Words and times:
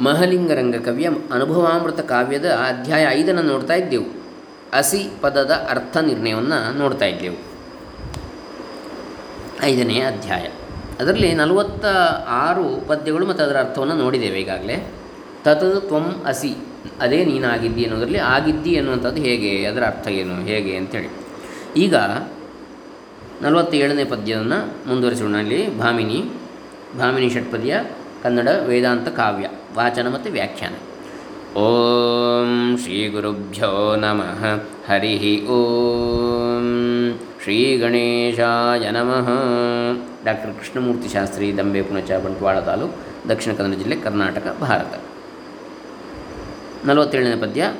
ಮಹಲಿಂಗರಂಗ 0.00 0.76
ಕವಿಯ 0.76 1.08
ಅನುಭವಾಮೃತ 1.32 2.00
ಕಾವ್ಯದ 2.00 2.44
ಅಧ್ಯಾಯ 2.44 3.06
ಐದನ್ನು 3.10 3.42
ನೋಡ್ತಾ 3.42 3.74
ಇದ್ದೆವು. 3.74 4.04
ಅಸಿ 4.72 5.10
ಪದದ 5.20 5.50
ಅರ್ಥ 5.70 5.96
ನಿರ್ಣಯವನ್ನು 5.96 6.78
ನೋಡ್ತಾ 6.78 7.04
ಇದ್ದೆವು. 7.04 7.36
ಐದನೇ 9.62 10.00
ಅಧ್ಯಾಯ. 10.00 10.48
ಅದರಲ್ಲಿ 11.00 11.34
ನಲವತ್ತ 11.34 11.84
ಆರು 12.28 12.88
ಪದ್ಯಗಳು 12.88 13.26
ಮತ್ತು 13.26 13.44
ಅದರ 13.44 13.58
ಅರ್ಥವನ್ನು 13.58 13.94
ನೋಡಿದ್ದೇವೆ 13.94 14.40
ಈಗಾಗಲೇ. 14.40 14.92
ತತ್ 15.44 15.86
ತ್ವಂ 15.86 16.22
ಅಸಿ. 16.26 16.54
ಅದೇ 17.00 17.24
ನೀನಾಗಿದ್ದಿ 17.24 17.84
ಅನ್ನೋದರಲ್ಲಿ 17.84 18.18
ಆಗಿದ್ದಿ 18.18 18.76
ಅನ್ನುವಂಥದ್ದು 18.76 19.22
ಹೇಗೆ, 19.22 19.64
ಅದರ 19.64 19.84
ಅರ್ಥ 19.84 20.08
ಏನು, 20.08 20.44
ಹೇಗೆ 20.44 20.76
ಅಂತೇಳಿ 20.76 21.08
ಈಗ 21.76 21.94
ನಲವತ್ತೇಳನೇ 23.42 24.04
ಪದ್ಯವನ್ನು 24.04 24.88
ಮುಂದುವರಿಸೋಣ. 24.88 25.36
ಅಲ್ಲಿ 25.36 25.78
ಭಾಮಿನಿ 25.78 26.24
ಭಾಮಿನಿ 26.98 27.28
ಷಟ್ಪದಿಯ 27.30 27.80
ಕನ್ನಡ 28.22 28.48
ವೇದಾಂತ 28.66 29.08
ಕಾವ್ಯ, 29.08 29.46
ವಾಚನ 29.74 30.08
ಮತ್ತು 30.14 30.30
ವ್ಯಾಖ್ಯಾನ. 30.30 30.74
ಓಂ 31.56 32.50
ಶ್ರೀ 32.82 33.08
ಗುರುಭ್ಯೋ 33.08 33.96
ನಮಃ, 33.96 34.42
ಹರಿ 34.88 35.46
ಓಂ 35.46 36.66
ಶ್ರೀ 37.42 37.76
ಗಣೇಶಾಯ 37.76 38.90
ನಮಃ. 38.90 39.28
ಡಾಕ್ಟರ್ 40.24 40.52
ಕೃಷ್ಣಮೂರ್ತಿ 40.58 41.08
ಶಾಸ್ತ್ರಿ, 41.08 41.56
ದಂಬೆ 41.56 41.82
ಪುಣಚ, 41.82 42.10
ಬಂಟ್ವಾಳ 42.24 42.60
ತಾಲೂಕು, 42.60 42.96
ದಕ್ಷಿಣ 43.28 43.52
ಕನ್ನಡ 43.52 43.78
ಜಿಲ್ಲೆ 43.78 43.96
ಕರ್ನಾಟಕ, 43.96 44.56
ಭಾರತ. 44.60 44.94
ನಲವತ್ತೇಳನೇ 46.86 47.36
ಪದ್ಯ 47.40 47.72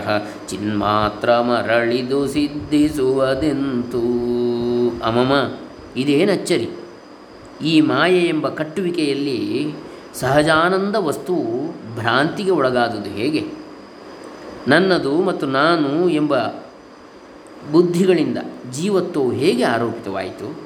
ಚಿನ್ಮಾತ್ರ 0.49 1.39
ಮರಳಿದು 1.39 2.27
ಸಿದ್ಧಿಸುವುದೆಂತೂ. 2.27 4.03
ಅಮಮ, 5.05 5.51
ಇದೇನಚ್ಚರಿ? 5.97 6.69
ಈ 7.65 7.81
ಮಾಯೆ 7.81 8.19
ಎಂಬ 8.19 8.49
ಕಟ್ಟುವಿಕೆಯಲ್ಲಿ 8.49 9.75
ಸಹಜಾನಂದ 10.15 10.97
ವಸ್ತುವು 10.99 11.88
ಭ್ರಾಂತಿಗೆ 11.99 12.51
ಒಳಗಾದುದು 12.51 13.11
ಹೇಗೆ? 13.11 13.43
ನನ್ನದು 14.69 15.23
ಮತ್ತು 15.23 15.47
ನಾನು 15.47 16.09
ಎಂಬ 16.09 16.37
ಬುದ್ಧಿಗಳಿಂದ 17.73 18.39
ಜೀವತ್ವವು 18.73 19.31
ಹೇಗೆ 19.33 19.63
ಆರೋಪಿತವಾಯಿತು? 19.63 20.61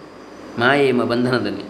ಮಾಯೆ 0.59 0.89
ಎಂಬ 0.89 1.03
ಬಂಧನದಲ್ಲಿ 1.03 1.65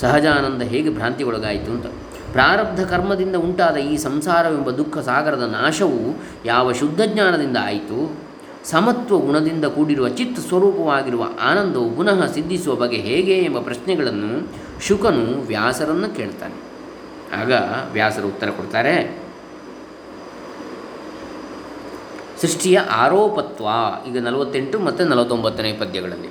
ಸಹಜಾನಂದ 0.00 0.62
ಹೇಗೆ 0.62 0.94
ಭ್ರಾಂತಿಗೊಳಗಾಯಿತು 0.94 1.70
ಅಂತ. 1.72 1.86
ಪ್ರಾರಬ್ಧ 2.32 2.84
ಕರ್ಮದಿಂದ 2.84 3.36
ಉಂಟಾದ 3.36 3.76
ಈ 3.76 3.96
ಸಂಸಾರವೆಂಬ 3.96 4.70
ದುಃಖ 4.70 4.98
ಸಾಗರದ 4.98 5.42
ನಾಶವು 5.42 6.22
ಯಾವ 6.44 6.72
ಶುದ್ಧ 6.72 7.00
ಜ್ಞಾನದಿಂದ 7.00 7.56
ಆಯಿತು? 7.62 8.16
ಸಮತ್ವ 8.64 9.18
ಗುಣದಿಂದ 9.18 9.64
ಕೂಡಿರುವ 9.64 10.08
ಚಿತ್ತ 10.08 10.38
ಸ್ವರೂಪವಾಗಿರುವ 10.38 11.26
ಆನಂದವು 11.42 11.96
ಪುನಃ 11.96 12.26
ಸಿದ್ಧಿಸುವ 12.26 12.74
ಬಗೆ 12.74 12.96
ಹೇಗೆ 12.96 13.38
ಎಂಬ 13.38 13.58
ಪ್ರಶ್ನೆಗಳನ್ನು 13.60 14.48
ಶುಕನು 14.86 15.46
ವ್ಯಾಸರನ್ನು 15.46 16.16
ಕೇಳ್ತಾನೆ. 16.16 16.69
ಆಗ 17.32 17.52
ವ್ಯಾಸರು 17.92 18.28
ಉತ್ತರ 18.28 18.50
ಕೊಡ್ತಾರೆ. 18.50 19.22
ಸೃಷ್ಟಿಯ 22.40 22.78
ಆರೋಪತ್ವ 22.78 23.66
ಈಗ 24.08 24.18
ನಲವತ್ತೆಂಟು 24.18 24.78
ಮತ್ತು 24.78 25.04
ನಲವತ್ತೊಂಬತ್ತನೇ 25.04 25.72
ಪದ್ಯಗಳಲ್ಲಿ. 25.72 26.28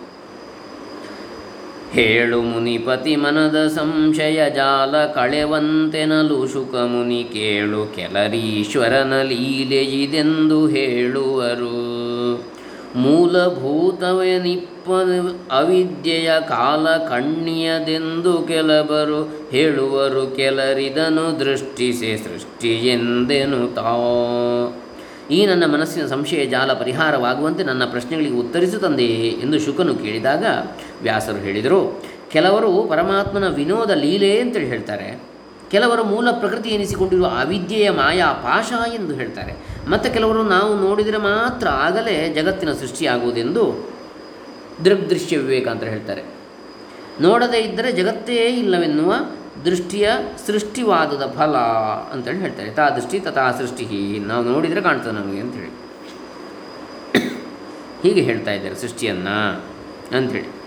ಹೇಳು 1.92 2.42
ಮುನಿಪತಿ 2.42 3.16
ಮನದ 3.16 3.68
ಸಂಶಯ 3.68 4.50
ಜಾಲ 4.50 5.06
ಕಳೆವಂತೆನಲು 5.06 6.48
ಶುಕ 6.48 6.76
ಮುನಿ 6.76 7.24
ಕೇಳು 7.24 7.96
ಕೆಲರೀಶ್ವರನ 7.96 9.22
ಲೀಲೆಯಿದೆಂದು 9.22 10.68
ಹೇಳುವರು. 10.68 12.09
ಮೂಲಭೂತವೆನಿಪ್ಪ 12.96 14.90
ಅವಿದ್ಯೆಯ 15.52 16.40
ಕಾಲ 16.40 16.98
ಕಣ್ಣಿಯದೆಂದು 16.98 18.44
ಕೆಲವರು 18.44 19.50
ಹೇಳುವರು, 19.52 20.28
ಕೆಲರಿದನು 20.28 21.40
ದೃಷ್ಟಿಸೆ 21.40 22.18
ಸೃಷ್ಟಿಯೆಂದೆನು 22.18 23.74
ತಾ 23.74 23.94
ಈ 25.32 25.46
ನನ್ನ 25.46 25.66
ಮನಸ್ಸಿನ 25.66 26.06
ಸಂಶಯ 26.06 26.46
ಜಾಲ 26.46 26.74
ಪರಿಹಾರವಾಗುವಂತೆ 26.74 27.64
ನನ್ನ 27.64 27.86
ಪ್ರಶ್ನೆಗಳಿಗೆ 27.86 28.36
ಉತ್ತರಿಸು 28.36 28.80
ತಂದೆಯೇ 28.80 29.30
ಎಂದು 29.30 29.60
ಶುಕನು 29.60 29.96
ಕೇಳಿದಾಗ 29.96 30.46
ವ್ಯಾಸರು 31.02 31.38
ಹೇಳಿದರು, 31.38 32.02
ಕೆಲವರು 32.32 32.84
ಪರಮಾತ್ಮನ 32.84 33.48
ವಿನೋದ 33.48 33.92
ಲೀಲೆ 33.92 34.40
ಅಂತೇಳಿ 34.40 34.68
ಹೇಳ್ತಾರೆ, 34.68 35.20
ಕೆಲವರು 35.72 36.04
ಮೂಲ 36.04 36.28
ಪ್ರಕೃತಿ 36.32 36.70
ಎನಿಸಿಕೊಂಡಿರುವ 36.70 37.28
ಅವಿದ್ಯೆಯ 37.28 37.90
ಮಾಯಾ 37.90 38.34
ಪಾಶ 38.34 38.74
ಎಂದು 38.96 39.14
ಹೇಳ್ತಾರೆ 39.14 39.69
ಮತ್ತು 39.88 40.14
ಕೆಲವರು 40.14 40.44
ನಾವು 40.44 40.80
ನೋಡಿದರೆ 40.80 41.18
ಮಾತ್ರ 41.18 41.68
ಆಗಲೇ 41.68 42.30
ಜಗತ್ತಿನ 42.30 42.74
ಸೃಷ್ಟಿಯಾಗುವುದೆಂದು 42.74 43.90
ದೃಗ್ದೃಶ್ಯ 44.86 45.38
ವಿವೇಕ 45.38 45.68
ಅಂತ 45.68 45.84
ಹೇಳ್ತಾರೆ. 45.84 46.24
ನೋಡದೇ 47.22 47.58
ಇದ್ದರೆ 47.58 47.92
ಜಗತ್ತೇ 47.92 48.36
ಇಲ್ಲವೆನ್ನುವ 48.36 49.14
ದೃಷ್ಟಿಯ 49.66 50.10
ಸೃಷ್ಟಿವಾದದ 50.48 51.34
ಫಲ 51.38 51.58
ಅಂತೇಳಿ 52.14 52.40
ಹೇಳ್ತಾರೆ. 52.40 52.72
ತಾ 52.72 52.90
ದೃಷ್ಟಿ 52.90 53.20
ತಥಾ 53.20 53.52
ಸೃಷ್ಟಿ 53.52 54.20
ನಾವು 54.20 54.44
ನೋಡಿದರೆ 54.44 54.82
ಕಾಣ್ತದೆ 54.82 55.12
ನಮಗೆ 55.12 55.40
ಅಂಥೇಳಿ 55.40 55.72
ಹೀಗೆ 58.04 58.22
ಹೇಳ್ತಾ 58.22 58.52
ಇದ್ದಾರೆ 58.52 58.76
ಸೃಷ್ಟಿಯನ್ನು 58.76 59.64
ಅಂಥೇಳಿ 60.18 60.59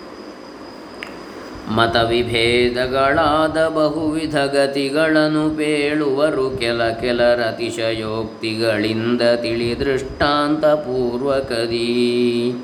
ಮತವಿಭೇದಗಳಾದ 1.68 3.68
ಬಹುವಿಧ 3.68 4.36
ಗತಿಗಳನ್ನು 4.36 5.56
ಪೇಳುವರು 5.56 6.50
ಕೆಲ 6.50 6.88
ಕೆಲರ 6.88 7.42
ಅತಿಶಯೋಕ್ತಿಗಳಿಂದ 7.42 9.22
ತಿಳಿ 9.22 9.78
ದೃಷ್ಟಾಂತ 9.78 10.64
ಪೂರ್ವಕದಿ. 10.64 12.54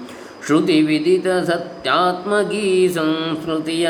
ಶ್ರುತಿ 0.46 0.80
ವಿದಿತ 0.80 1.28
ಸತ್ಯಾತ್ಮಗೀ 1.28 2.88
ಸಂಸ್ಕೃತಿಯ 2.88 3.88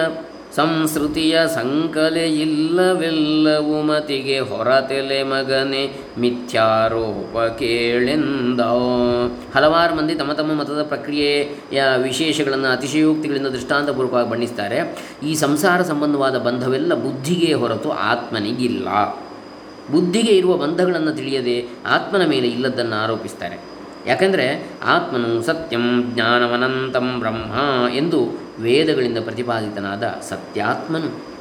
ಸಂಸ್ಕೃತಿಯ 0.59 1.41
ಸಂಕಲೆ 1.55 2.29
ಇಲ್ಲವೆಲ್ಲವು 2.29 3.83
ಮತಿಗೆ 3.83 4.39
ಹೊರತೆಲೆ 4.39 5.23
ಮಗನೆ 5.23 5.97
ಮಿಥ್ಯಾರೋಪ 6.19 7.59
ಕೇಳೆಂದ. 7.59 8.61
ಹಲವಾರು 9.57 9.95
ಮಂದಿ 9.95 10.15
ತಮ್ಮ 10.15 10.33
ತಮ್ಮ 10.33 10.53
ಮತದ 10.53 10.83
ಪ್ರಕ್ರಿಯೆಯ 10.83 11.85
ವಿಶೇಷಗಳನ್ನು 12.03 12.69
ಅತಿಶಯೋಕ್ತಿಗಳಿಂದ 12.69 13.47
ದೃಷ್ಟಾಂತಪೂರ್ವಕವಾಗಿ 13.47 14.31
ಬಣ್ಣಿಸ್ತಾರೆ. 14.31 14.79
ಈ 15.23 15.35
ಸಂಸಾರ 15.35 15.83
ಸಂಬಂಧವಾದ 15.83 16.39
ಬಂಧವೆಲ್ಲ 16.39 16.95
ಬುದ್ಧಿಗೆ 16.95 17.55
ಹೊರತು 17.55 17.91
ಆತ್ಮನಿಗಿಲ್ಲ. 17.91 18.89
ಬುದ್ಧಿಗೆ 19.93 20.33
ಇರುವ 20.37 20.57
ಬಂಧಗಳನ್ನು 20.57 21.13
ತಿಳಿಯದೆ 21.13 21.69
ಆತ್ಮನ 21.87 22.27
ಮೇಲೆ 22.27 22.49
ಇಲ್ಲದನ್ನು 22.49 22.97
ಆರೋಪಿಸ್ತಾರೆ. 22.97 23.59
ಯಾಕೆಂದರೆ 24.07 24.71
ಆತ್ಮನು 24.85 25.43
ಸತ್ಯಂ 25.43 26.13
ಜ್ಞಾನವನಂತಂ 26.15 27.19
ಬ್ರಹ್ಮ 27.19 27.55
ಎಂದು 27.95 28.48
ವೇದಗಳಿಂದ 28.61 29.19
ಪ್ರತಿಪಾದಿತನಾದ 29.19 30.03
ಸತ್ಯಾತ್ಮನು. 30.03 31.39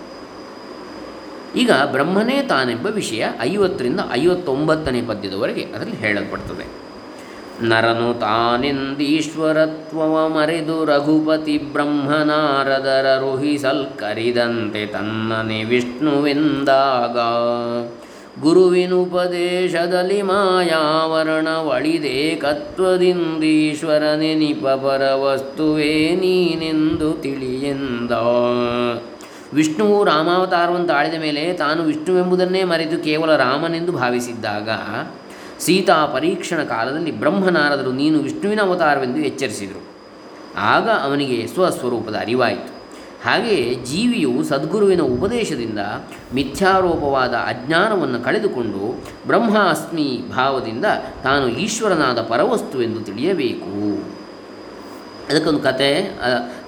ಈಗ 1.56 1.72
ಬ್ರಹ್ಮನೇ 1.92 2.42
ತಾನೆಂಬ 2.42 2.88
ವಿಷಯ 2.88 3.26
ಐವತ್ತರಿಂದ 3.42 4.00
ಐವತ್ತೊಂಬತ್ತನೇ 4.12 5.02
ಪದ್ಯದವರೆಗೆ 5.02 5.62
ಅದರಲ್ಲಿ 5.62 5.96
ಹೇಳಲ್ಪಡ್ತದೆ. 5.96 6.88
ನರನು 7.62 8.20
ತಾನೆಂದೀಶ್ವರತ್ವವ 8.20 10.30
ಮರೆದು 10.30 10.86
ರಘುಪತಿ 10.86 11.58
ಬ್ರಹ್ಮನಾರದರ 11.58 13.20
ರುಹಿಸಲ್ಕರಿದಂತೆ 13.20 14.86
ತನ್ನನೆ 14.86 15.64
ವಿಷ್ಣುವೆಂದಾಗ 15.64 17.18
ಗುರುವಿನುಪದೇಶದಲ್ಲಿ 18.42 20.22
ನಿಪ 24.36 24.68
ಪರವಸ್ತುವೇ 24.68 26.16
ನೀನೆಂದು 26.16 27.14
ತಿಳಿಯೆಂದ. 27.14 28.12
ವಿಷ್ಣುವು 29.54 30.04
ರಾಮಾವತಾರವನ್ನು 30.04 30.88
ತಾಳಿದ 30.88 31.20
ಮೇಲೆ 31.20 31.54
ತಾನು 31.54 31.84
ವಿಷ್ಣುವೆಂಬುದನ್ನೇ 31.84 32.64
ಮರೆತು 32.64 33.04
ಕೇವಲ 33.04 33.36
ರಾಮನೆಂದು 33.36 33.92
ಭಾವಿಸಿದ್ದಾಗ 33.92 34.70
ಸೀತಾ 35.60 36.06
ಪರೀಕ್ಷಣ 36.06 36.64
ಕಾಲದಲ್ಲಿ 36.64 37.12
ಬ್ರಹ್ಮನಾರದರು 37.12 37.92
ನೀನು 37.92 38.20
ವಿಷ್ಣುವಿನ 38.20 38.62
ಅವತಾರವೆಂದು 38.62 39.20
ಎಚ್ಚರಿಸಿದರು. 39.20 39.84
ಆಗ 40.58 40.90
ಅವನಿಗೆ 40.90 41.48
ಸ್ವಸ್ವರೂಪದ 41.48 42.16
ಅರಿವಾಯಿತು. 42.16 42.77
ಹಾಗೆಯೇ 43.26 43.74
ಜೀವಿಯು 43.76 44.44
ಸದ್ಗುರುವಿನ 44.44 45.02
ಉಪದೇಶದಿಂದ 45.02 45.80
ಮಿಥ್ಯಾರೋಪವಾದ 46.34 47.34
ಅಜ್ಞಾನವನ್ನು 47.34 48.26
ಕಳೆದುಕೊಂಡು 48.26 49.06
ಬ್ರಹ್ಮಾಸ್ಮಿ 49.28 50.24
ಭಾವದಿಂದ 50.36 50.86
ತಾನು 51.24 51.48
ಈಶ್ವರನಾದ 51.48 52.22
ಪರವಸ್ತು 52.22 52.82
ಎಂದು 52.82 53.02
ತಿಳಿಯಬೇಕು. 53.02 54.04
ಅದಕ್ಕೊಂದು 55.30 55.60
ಕತೆ 55.60 56.20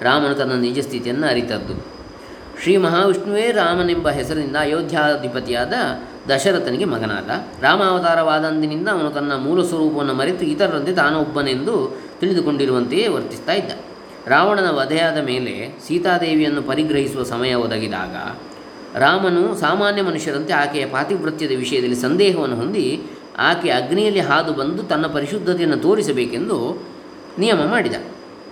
ರಾಮನು 0.01 0.35
ತನ್ನ 0.35 0.53
ನಿಜ 0.53 0.79
ಸ್ಥಿತಿಯನ್ನು 0.79 1.27
ಅರಿತದ್ದು. 1.27 1.99
ಶ್ರೀ 2.63 2.77
ಮಹಾವಿಷ್ಣುವೇ 2.77 3.51
ರಾಮನೆಂಬ 3.51 4.09
ಹೆಸರಿನಿಂದ 4.09 4.55
ಅಯೋಧ್ಯಾಧಿಪತಿಯಾದ 4.55 5.73
ದಶರಥನಿಗೆ 6.29 6.85
ಮಗನಾದ. 6.85 7.29
ರಾಮಾವತಾರವಾದಂದಿನಿಂದ 7.63 8.87
ಅವನು 8.87 9.09
ತನ್ನ 9.09 9.35
ಮೂಲ 9.35 9.63
ಸ್ವರೂಪವನ್ನು 9.63 10.13
ಮರೆತು 10.13 10.45
ಇತರರಂತೆ 10.45 10.91
ತಾನೊಬ್ಬನೆಂದು 10.93 11.99
ತಿಳಿದುಕೊಂಡಿರುವಂತೆಯೇ 12.19 13.07
ವರ್ತಿಸ್ತಾ 13.07 13.53
ಇದ್ದ. 13.53 13.71
ರಾವಣನ 14.27 14.69
ವಧೆಯಾದ 14.69 15.18
ಮೇಲೆ 15.18 15.80
ಸೀತಾದೇವಿಯನ್ನು 15.88 16.62
ಪರಿಗ್ರಹಿಸುವ 16.62 17.24
ಸಮಯ 17.24 17.54
ಒದಗಿದಾಗ 17.54 18.38
ರಾಮನು 18.98 19.56
ಸಾಮಾನ್ಯ 19.56 20.01
ಮನುಷ್ಯರಂತೆ 20.01 20.54
ಆಕೆಯ 20.54 20.86
ಪಾತಿವೃತ್ಯದ 20.86 21.51
ವಿಷಯದಲ್ಲಿ 21.57 21.95
ಸಂದೇಹವನ್ನು 21.95 22.56
ಹೊಂದಿ 22.56 23.01
ಆಕೆ 23.38 23.69
ಅಗ್ನಿಯಲ್ಲಿ 23.69 24.19
ಹಾದು 24.19 24.54
ಬಂದು 24.54 24.83
ತನ್ನ 24.83 25.06
ಪರಿಶುದ್ಧತೆಯನ್ನು 25.07 25.77
ತೋರಿಸಬೇಕೆಂದು 25.77 26.83
ನಿಯಮ 27.39 27.62
ಮಾಡಿದ 27.69 27.94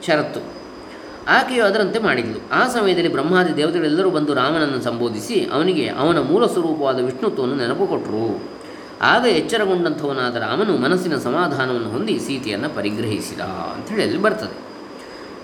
ಷರತ್ತು. 0.05 0.39
ಆಕೆಯು 1.27 1.65
ಅದರಂತೆ 1.65 1.99
ಮಾಡಿದ್ಲು. 1.99 2.49
ಆ 2.51 2.67
ಸಮಯದಲ್ಲಿ 2.67 3.11
ಬ್ರಹ್ಮಾದಿ 3.11 3.57
ದೇವತೆಗಳೆಲ್ಲರೂ 3.57 4.09
ಬಂದು 4.09 4.33
ರಾಮನನ್ನು 4.33 4.81
ಸಂಬೋಧಿಸಿ 4.81 5.49
ಅವನಿಗೆ 5.53 5.87
ಅವನ 5.87 6.19
ಮೂಲ 6.19 6.45
ಸ್ವರೂಪವಾದ 6.45 6.99
ವಿಷ್ಣುತ್ವವನ್ನು 6.99 7.55
ನೆನಪು 7.55 7.87
ಕೊಟ್ಟರು 7.87 8.43
ಆಗ 9.01 9.25
ಎಚ್ಚರಗೊಂಡಂಥವನಾದ 9.25 10.35
ರಾಮನು 10.35 10.77
ಮನಸ್ಸಿನ 10.77 11.15
ಸಮಾಧಾನವನ್ನು 11.15 11.89
ಹೊಂದಿ 11.89 12.19
ಸೀತೆಯನ್ನು 12.19 12.69
ಪರಿಗ್ರಹಿಸಿದ 12.69 13.39
ಅಂಥೇಳಿ 13.39 14.03
ಅಲ್ಲಿ 14.03 14.17
ಬರ್ತದೆ. 14.17 14.66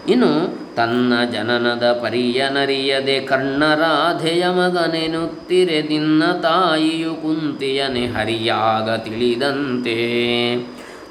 ಇನ್ನು 0.10 0.64
ತನ್ನ 0.76 1.14
ಜನನದ 1.32 2.00
ಪರಿಯನರಿಯದೆ 2.02 3.20
ಕರ್ಣರಾಧೆಯ 3.20 4.48
ಮಗನೆನುತ್ತಿರೆ 4.48 5.82
ನಿನ್ನ 5.82 6.24
ತಾಯಿಯು 6.26 7.16
ಕುಂತಿಯನೆ 7.16 8.06
ಹರಿಯಾಗ 8.06 8.90
ತಿಳಿದಂತೆ. 8.90 9.98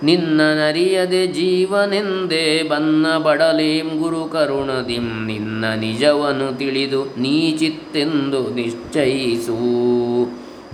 ನಿನ್ನ 0.02 0.40
ನರಿಯದೆ 0.40 1.26
ಜೀವನೆಂದೇ 1.26 2.62
ಬನ್ನ 2.62 3.18
ಬಡಲೇಂ 3.18 3.98
ಗುರು 3.98 4.24
ಕರುಣದಿಂ 4.24 5.26
ನಿನ್ನ 5.26 5.64
ನಿಜವನು 5.76 6.58
ತಿಳಿದು 6.58 7.04
ನೀಚಿತ್ತೆಂದು 7.04 8.54
ನಿಶ್ಚಯಿಸು. 8.54 9.58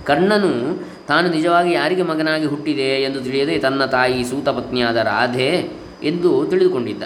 ಕರ್ಣನು 0.05 0.83
ತಾನು 1.07 1.29
ನಿಜವಾಗಿ 1.29 1.71
ಯಾರಿಗೆ 1.71 2.01
ಮಗನಾಗಿ 2.01 2.45
ಹುಟ್ಟಿದೆ 2.45 3.03
ಎಂದು 3.03 3.21
ತಿಳಿಯದೆ 3.21 3.59
ತನ್ನ 3.59 3.85
ತಾಯಿ 3.85 4.23
ಸೂತಪತ್ನಿಯಾದ 4.23 4.95
ರಾಧೆ 4.95 5.69
ಎಂದು 6.03 6.45
ತಿಳಿದುಕೊಂಡಿದ್ದ. 6.45 7.03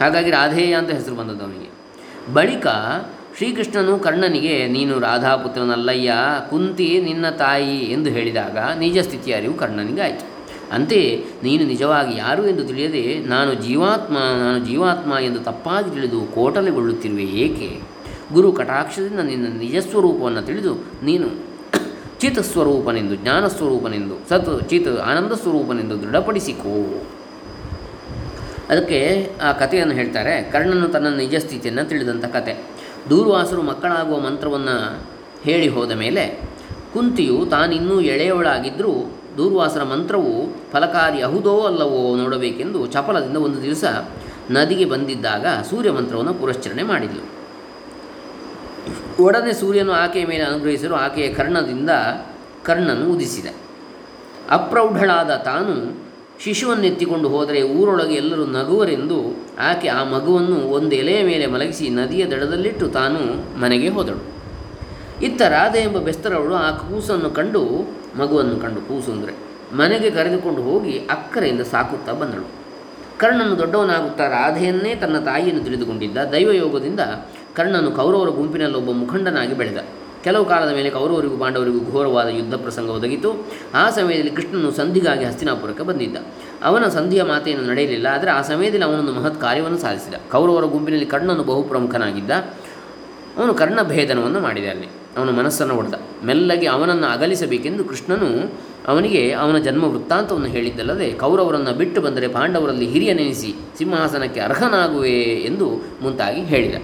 ಹಾಗಾಗಿ 0.00 0.30
ರಾಧೇಯ 0.30 0.74
ಅಂತ 0.74 0.90
ಹೆಸರು 0.90 1.14
ಬಂದದ್ದು 1.14 1.44
ಅವನಿಗೆ. 1.44 1.70
ಬಳಿಕ 2.34 2.66
ಶ್ರೀಕೃಷ್ಣನು 3.36 3.98
ಕರ್ಣನಿಗೆ, 3.98 4.68
ನೀನು 4.68 4.98
ರಾಧಾಪುತ್ರನಲ್ಲಯ್ಯ, 4.98 6.12
ಕುಂತಿ 6.50 7.00
ನಿನ್ನ 7.00 7.30
ತಾಯಿ 7.30 7.76
ಎಂದು 7.76 8.10
ಹೇಳಿದಾಗ 8.10 8.58
ನಿಜ 8.78 8.98
ಸ್ಥಿತಿಯ 8.98 9.34
ಅರಿವು 9.34 9.54
ಕರ್ಣನಿಗೆ 9.54 10.00
ಆಯಿತು. 10.00 10.26
ಅಂತೆಯೇ 10.72 11.24
ನೀನು 11.42 11.64
ನಿಜವಾಗಿ 11.64 12.16
ಯಾರು 12.16 12.42
ಎಂದು 12.46 12.64
ತಿಳಿಯದೆ 12.64 13.18
ನಾನು 13.26 13.54
ಜೀವಾತ್ಮ 13.54 14.14
ನಾನು 14.14 14.58
ಜೀವಾತ್ಮ 14.66 15.12
ಎಂದು 15.24 15.40
ತಪ್ಪಾಗಿ 15.40 15.90
ತಿಳಿದು 15.90 16.20
ಕೋಟಲೆಗೊಳ್ಳುತ್ತಿರುವೆ 16.34 17.22
ಏಕೆ? 17.22 17.70
ಗುರು 18.32 18.52
ಕಟಾಕ್ಷದಿಂದ 18.52 19.20
ನಿನ್ನ 19.20 19.46
ನಿಜಸ್ವರೂಪವನ್ನು 19.58 20.42
ತಿಳಿದು 20.42 20.74
ನೀನು 21.02 21.28
ಚಿತ್ 22.20 22.38
ಸ್ವರೂಪನೆಂದು 22.38 23.14
ಜ್ಞಾನಸ್ವರೂಪನೆಂದು, 23.14 24.28
ಸತ್ 24.28 24.68
ಚಿತ್ 24.68 25.00
ಆನಂದ 25.00 25.32
ಸ್ವರೂಪನೆಂದು 25.32 26.02
ದೃಢಪಡಿಸಿಕೋ. 26.02 26.74
ಅದಕ್ಕೆ 28.70 29.30
ಆ 29.42 29.52
ಕಥೆಯನ್ನು 29.52 29.94
ಹೇಳ್ತಾರೆ, 29.94 30.42
ಕರ್ಣನು 30.42 30.88
ತನ್ನ 30.88 31.08
ನಿಜ 31.08 31.36
ಸ್ಥಿತಿಯನ್ನು 31.36 31.88
ತಿಳಿದಂಥ 31.88 32.24
ಕತೆ 32.24 32.52
ದೂರ್ವಾಸರು 33.10 33.62
ಮಕ್ಕಳಾಗುವ 33.62 34.18
ಮಂತ್ರವನ್ನು 34.18 34.76
ಹೇಳಿ 35.42 35.68
ಹೋದ 35.68 35.92
ಮೇಲೆ, 35.92 36.24
ಕುಂತಿಯು 36.92 37.46
ತಾನಿನ್ನೂ 37.46 38.00
ಎಳೆಯವಳಾಗಿದ್ದರೂ 38.00 39.18
ದೂರ್ವಾಸರ 39.36 39.82
ಮಂತ್ರವು 39.82 40.32
ಫಲಕಾರಿ 40.72 41.22
ಅಹುದೋ 41.22 41.60
ಅಲ್ಲವೋ 41.60 42.16
ನೋಡಬೇಕೆಂದು 42.16 42.86
ಚಪಲದಿಂದ 42.86 43.36
ಒಂದು 43.36 43.62
ದಿವಸ 43.62 43.84
ನದಿಗೆ 44.50 44.84
ಬಂದಿದ್ದಾಗ 44.84 45.46
ಸೂರ್ಯ 45.70 45.90
ಮಂತ್ರವನ್ನು 45.90 46.34
ಪುರಶ್ಚರಣೆ 46.34 46.82
ಮಾಡಿದ್ಲು. 46.82 47.24
ಒಡನೆ 49.22 49.52
ಸೂರ್ಯನು 49.52 49.92
ಆಕೆಯ 49.92 50.26
ಮೇಲೆ 50.26 50.44
ಅನುಗ್ರಹಿಸಲು 50.44 50.94
ಆಕೆಯ 50.94 51.34
ಕರ್ಣದಿಂದ 51.34 51.90
ಕರ್ಣನು 52.64 53.12
ಉದಿಸಿದ. 53.12 53.46
ಅಪ್ರೌಢಳಾದ 54.50 55.30
ತಾನು 55.30 55.74
ಶಿಶುವನ್ನೆತ್ತಿಕೊಂಡು 56.44 57.28
ಹೋದರೆ 57.28 57.62
ಊರೊಳಗೆ 57.62 58.14
ಎಲ್ಲರೂ 58.14 58.46
ನಗುವರೆಂದು 58.46 59.44
ಆಕೆ 59.58 59.88
ಆ 59.88 60.04
ಮಗುವನ್ನು 60.04 60.56
ಒಂದು 60.56 60.96
ಎಲೆಯ 60.96 61.22
ಮೇಲೆ 61.22 61.46
ಮಲಗಿಸಿ 61.46 61.88
ನದಿಯ 61.88 62.26
ದಡದಲ್ಲಿಟ್ಟು 62.26 62.88
ತಾನು 62.88 63.18
ಮನೆಗೆ 63.60 63.88
ಹೋದಳು. 63.88 64.24
ಇತ್ತ 65.22 65.42
ರಾಧೆ 65.42 65.78
ಎಂಬ 65.78 65.98
ಬೆಸ್ತರವಳು 65.98 66.54
ಆ 66.54 66.70
ಕೂಸನ್ನು 66.70 67.30
ಕಂಡು 67.30 67.64
ಮಗುವನ್ನು 68.18 68.56
ಕಂಡು 68.56 68.80
ಕೂಸು 68.80 69.40
ಮನೆಗೆ 69.76 70.10
ಕರೆದುಕೊಂಡು 70.10 70.62
ಹೋಗಿ 70.62 70.98
ಅಕ್ಕರೆಯಿಂದ 70.98 71.60
ಸಾಕುತ್ತಾ 71.60 72.12
ಬಂದಳು. 72.12 72.60
ಕರ್ಣನು 73.18 73.58
ದೊಡ್ಡವನಾಗುತ್ತಾ 73.58 74.28
ರಾಧೆಯನ್ನೇ 74.28 74.94
ತನ್ನ 74.94 75.18
ತಾಯಿಯನ್ನು 75.18 75.64
ತಿಳಿದುಕೊಂಡಿದ್ದ 75.64 76.18
ದೈವಯೋಗದಿಂದ 76.18 77.00
ಕರ್ಣನು 77.56 77.90
ಕೌರವರ 77.90 78.28
ಗುಂಪಿನಲ್ಲೊಬ್ಬ 78.28 78.90
ಮುಖಂಡನಾಗಿ 78.90 79.54
ಬೆಳೆದ. 79.54 79.76
ಕೆಲವು 80.24 80.44
ಕಾಲದ 80.50 80.70
ಮೇಲೆ 80.78 80.88
ಕೌರವರಿಗೂ 80.96 81.36
ಪಾಂಡವರಿಗೂ 81.42 81.80
ಘೋರವಾದ 81.92 82.28
ಯುದ್ಧ 82.38 82.54
ಪ್ರಸಂಗ 82.64 82.88
ಒದಗಿತು. 82.98 83.30
ಆ 83.82 83.84
ಸಮಯದಲ್ಲಿ 83.98 84.32
ಕೃಷ್ಣನು 84.38 84.70
ಸಂಧಿಗಾಗಿ 84.80 85.24
ಹಸ್ತಿನಾಪುರಕ್ಕೆ 85.28 85.84
ಬಂದಿದ್ದ. 85.90 86.16
ಅವನ 86.68 86.84
ಸಂಧಿಯ 86.98 87.22
ಮಾತೆಯನ್ನು 87.30 87.66
ನಡೆಯಲಿಲ್ಲ, 87.72 88.06
ಆದರೆ 88.16 88.30
ಆ 88.38 88.40
ಸಮಯದಲ್ಲಿ 88.50 88.86
ಅವನೊಂದು 88.88 89.14
ಮಹತ್ 89.18 89.38
ಕಾರ್ಯವನ್ನು 89.46 89.80
ಸಾಧಿಸಿದ. 89.86 90.16
ಕೌರವರ 90.34 90.66
ಗುಂಪಿನಲ್ಲಿ 90.74 91.08
ಕರ್ಣನು 91.14 91.44
ಬಹು 91.50 91.62
ಪ್ರಮುಖನಾಗಿದ್ದ 91.72 92.32
ಅವನು 93.38 93.52
ಕರ್ಣಭೇದನವನ್ನು 93.60 94.40
ಮಾಡಿದ 94.46 94.68
ಅಲ್ಲಿ. 94.74 94.88
ಅವನ 95.16 95.30
ಮನಸ್ಸನ್ನು 95.38 95.74
ಹೊಡೆದ 95.78 95.96
ಮೆಲ್ಲಗೆ 96.28 96.66
ಅವನನ್ನು 96.74 97.06
ಅಗಲಿಸಬೇಕೆಂದು 97.14 97.82
ಕೃಷ್ಣನು 97.90 98.28
ಅವನಿಗೆ 98.90 99.22
ಅವನ 99.42 99.56
ಜನ್ಮ 99.66 99.84
ವೃತ್ತಾಂತವನ್ನು 99.94 100.48
ಹೇಳಿದ್ದಲ್ಲದೆ, 100.54 101.08
ಕೌರವರನ್ನು 101.22 101.72
ಬಿಟ್ಟು 101.80 102.00
ಬಂದರೆ 102.06 102.26
ಪಾಂಡವರಲ್ಲಿ 102.36 102.86
ಹಿರಿಯ 102.94 103.12
ನೆನೆಸಿ 103.18 103.50
ಸಿಂಹಾಸನಕ್ಕೆ 103.78 104.40
ಅರ್ಹನಾಗುವೆ 104.48 105.18
ಎಂದು 105.48 105.66
ಮುಂತಾಗಿ 106.04 106.42
ಹೇಳಿದ. 106.52 106.76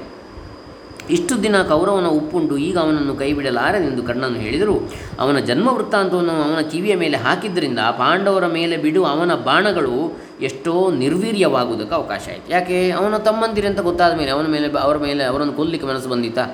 ಇಷ್ಟು 1.10 1.42
ದಿನ 1.42 1.62
ಕೌರವನ 1.62 2.06
ಉಪ್ಪುಂಡು 2.06 2.56
ಈಗ 2.56 2.78
ಅವನನ್ನು 2.78 3.16
ಕೈಬಿಡಲಾರದೆಂದು 3.16 4.02
ಕರ್ಣನು 4.02 4.34
ಹೇಳಿದರು. 4.34 4.92
ಅವನ 5.20 5.38
ಜನ್ಮ 5.38 5.68
ವೃತ್ತಾಂತವನ್ನು 5.68 6.32
ಅವನ 6.32 6.60
ಕಿವಿಯ 6.60 6.96
ಮೇಲೆ 6.96 7.16
ಹಾಕಿದ್ದರಿಂದ 7.16 7.78
ಪಾಂಡವರ 7.78 8.46
ಮೇಲೆ 8.46 8.76
ಬಿಡು 8.76 9.04
ಅವನ 9.04 9.34
ಬಾಣಗಳು 9.34 10.18
ಎಷ್ಟೋ 10.40 10.90
ನಿರ್ವೀರ್ಯವಾಗುವುದಕ್ಕೆ 10.90 11.94
ಅವಕಾಶ 11.94 12.28
ಆಯಿತು. 12.28 12.52
ಯಾಕೆ? 12.52 12.90
ಅವನ 12.90 13.16
ತಮ್ಮಂದಿರಿ 13.16 13.66
ಅಂತ 13.66 13.80
ಗೊತ್ತಾದ 13.80 14.16
ಮೇಲೆ 14.16 14.30
ಅವನ 14.30 14.46
ಮೇಲೆ 14.46 14.78
ಅವರ 14.78 14.96
ಮೇಲೆ 14.96 15.24
ಅವರನ್ನು 15.24 15.52
ಕೊಲ್ಲಿಕ್ಕೆ 15.52 15.88
ಮನಸ್ಸು 15.88 16.08
ಬಂದಿತಾ 16.08 16.46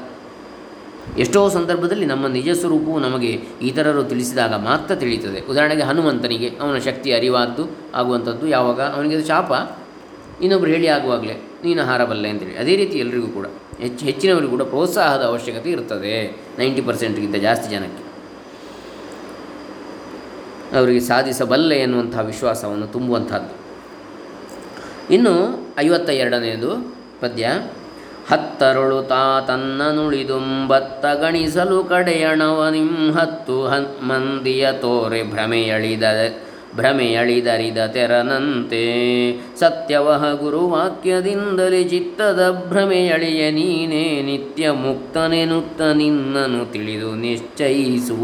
ಎಷ್ಟೋ 1.18 1.48
ಸಂದರ್ಭದಲ್ಲಿ 1.48 2.06
ನಮ್ಮ 2.06 2.26
ನಿಜ 2.26 2.50
ಸ್ವರೂಪವು 2.50 2.98
ನಮಗೆ 2.98 3.40
ಇತರರು 3.62 4.04
ತಿಳಿಸಿದಾಗ 4.04 4.54
ಮಾತ್ರ 4.54 4.94
ತಿಳಿಯುತ್ತದೆ. 4.94 5.50
ಉದಾಹರಣೆಗೆ 5.50 5.82
ಹನುಮಂತನಿಗೆ 5.82 6.48
ಅವನ 6.60 6.78
ಶಕ್ತಿ 6.78 7.12
ಅರಿವಾದ್ದು, 7.12 7.76
ಆಗುವಂಥದ್ದು 7.94 8.46
ಯಾವಾಗ? 8.46 8.80
ಅವನಿಗೆ 8.80 9.26
ಶಾಪ. 9.26 9.52
ಇನ್ನೊಬ್ಬರು 10.42 10.70
ಹೇಳಿ 10.70 10.86
ಆಗುವಾಗಲೇ. 10.86 11.51
ನೀನು 11.64 11.82
ಹಾರಬಲ್ಲೆ 11.82 12.28
ಅಂತೇಳಿ 12.28 12.56
ಅದೇ 12.56 12.76
ರೀತಿ 12.76 12.98
ಎಲ್ಲರಿಗೂ 12.98 13.26
ಕೂಡ. 13.26 13.46
ಹೆಚ್ಚು 13.80 14.04
ಹೆಚ್ಚಿನವರಿಗೂ 14.04 14.50
ಕೂಡ 14.50 14.62
ಪ್ರೋತ್ಸಾಹದ 14.62 15.22
ಅವಶ್ಯಕತೆ 15.22 15.70
ಇರ್ತದೆ 15.70 16.36
ನೈಂಟಿ 16.58 16.82
ಪರ್ಸೆಂಟ್ಗಿಂತ 16.82 17.36
ಜಾಸ್ತಿ 17.36 17.70
ಜನಕ್ಕೆ. 17.70 18.12
ಅವರಿಗೆ 20.78 21.00
ಸಾಧಿಸಬಲ್ಲೆ 21.00 21.78
ಎನ್ನುವಂಥ 21.78 22.18
ವಿಶ್ವಾಸವನ್ನು 22.18 22.86
ತುಂಬುವಂಥದ್ದು. 22.86 23.62
ಇನ್ನು 25.14 25.66
ಐವತ್ತ 25.78 26.10
ಎರಡನೆಯದು 26.10 26.96
ಪದ್ಯ. 27.20 27.48
ಹತ್ತರಳು 28.30 29.02
ತಾ 29.02 29.40
ತನ್ನ 29.40 29.82
ನುಳಿದುಂಬತ್ತ 29.92 31.06
ಗಣಿಸಲು 31.06 31.84
ಕಡೆಯಣವ 31.84 32.68
ನಿಂಹತ್ತು 32.68 33.66
ಹನ್ 33.66 34.02
ಮಂದಿಯ 34.02 34.72
ತೋರೆ 34.72 35.22
ಭ್ರಮೆಯಳಿದ 35.22 36.02
ಭ್ರಮೆಯಳಿದರಿದ 36.76 37.86
ತೆರನಂತೆ. 37.86 38.84
ಸತ್ಯವಹ 39.60 40.32
ಗುರುವಾಕ್ಯದಿಂದಲೇ 40.32 41.84
ಚಿತ್ತದ 41.84 42.66
ಭ್ರಮೆಯಳಿಯ 42.68 43.50
ನೀನೇ 43.50 44.22
ನಿತ್ಯ 44.22 44.70
ಮುಕ್ತನೆನುತ್ತ 44.70 45.82
ನಿನ್ನನ್ನು 45.82 46.72
ತಿಳಿದು 46.72 47.14
ನಿಶ್ಚಯಿಸು. 47.14 48.14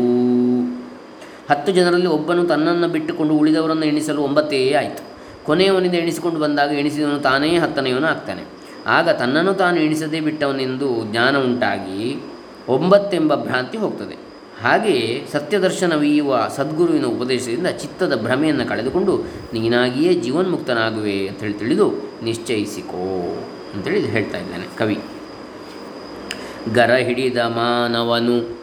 ಹತ್ತು 1.51 1.73
ಜನರಲ್ಲಿ 1.73 2.07
ಒಬ್ಬನು 2.07 2.45
ತನ್ನನ್ನು 2.45 2.89
ಬಿಟ್ಟುಕೊಂಡು 2.89 3.35
ಉಳಿದವರನ್ನು 3.35 3.87
ಎಣಿಸಲು 3.87 4.23
ಒಂಬತ್ತೇ 4.23 4.73
ಆಯಿತು. 4.73 5.09
ಕೊನೆಯವನಿಂದ 5.45 5.95
ಎಣಿಸಿಕೊಂಡು 5.95 6.41
ಬಂದಾಗ 6.41 6.71
ಎಣಿಸಿದವನು 6.71 7.19
ತಾನೇ 7.19 7.59
ಹತ್ತನೆಯವನು 7.59 8.07
ಆಗ್ತಾನೆ. 8.07 8.43
ಆಗ 8.87 9.09
ತನ್ನನ್ನು 9.09 9.55
ತಾನು 9.55 9.81
ಎಣಿಸದೇ 9.81 10.21
ಬಿಟ್ಟವನೆಂದು 10.21 11.05
ಜ್ಞಾನ 11.11 11.37
ಉಂಟಾಗಿ 11.37 12.23
ಒಂಬತ್ತೆಂಬ 12.69 13.35
ಭ್ರಾಂತಿ 13.35 13.79
ಹೋಗ್ತದೆ. 13.79 14.28
ಹಾಗೆಯೇ 14.63 15.27
ಸತ್ಯದರ್ಶನವೀಯುವ 15.33 16.49
ಸದ್ಗುರುವಿನ 16.57 17.05
ಉಪದೇಶದಿಂದ 17.05 17.67
ಚಿತ್ತದ 17.67 18.15
ಭ್ರಮೆಯನ್ನು 18.23 18.69
ಕಳೆದುಕೊಂಡು 18.69 19.13
ನೀನಾಗಿಯೇ 19.53 20.15
ಜೀವನ್ಮುಕ್ತನಾಗುವೆ 20.15 21.29
ಅಂತೇಳಿ 21.29 21.55
ತಿಳಿದು 21.55 21.87
ನಿಶ್ಚಯಿಸಿಕೋ 22.23 23.05
ಅಂತೇಳಿ 23.75 24.07
ಹೇಳ್ತಾ 24.07 24.39
ಇದ್ದಾನೆ 24.39 24.67
ಕವಿ. 24.77 24.99
ಗರ 26.75 26.95
ಹಿಡಿದ 26.95 27.37
ಮಾನವನು 27.37 28.59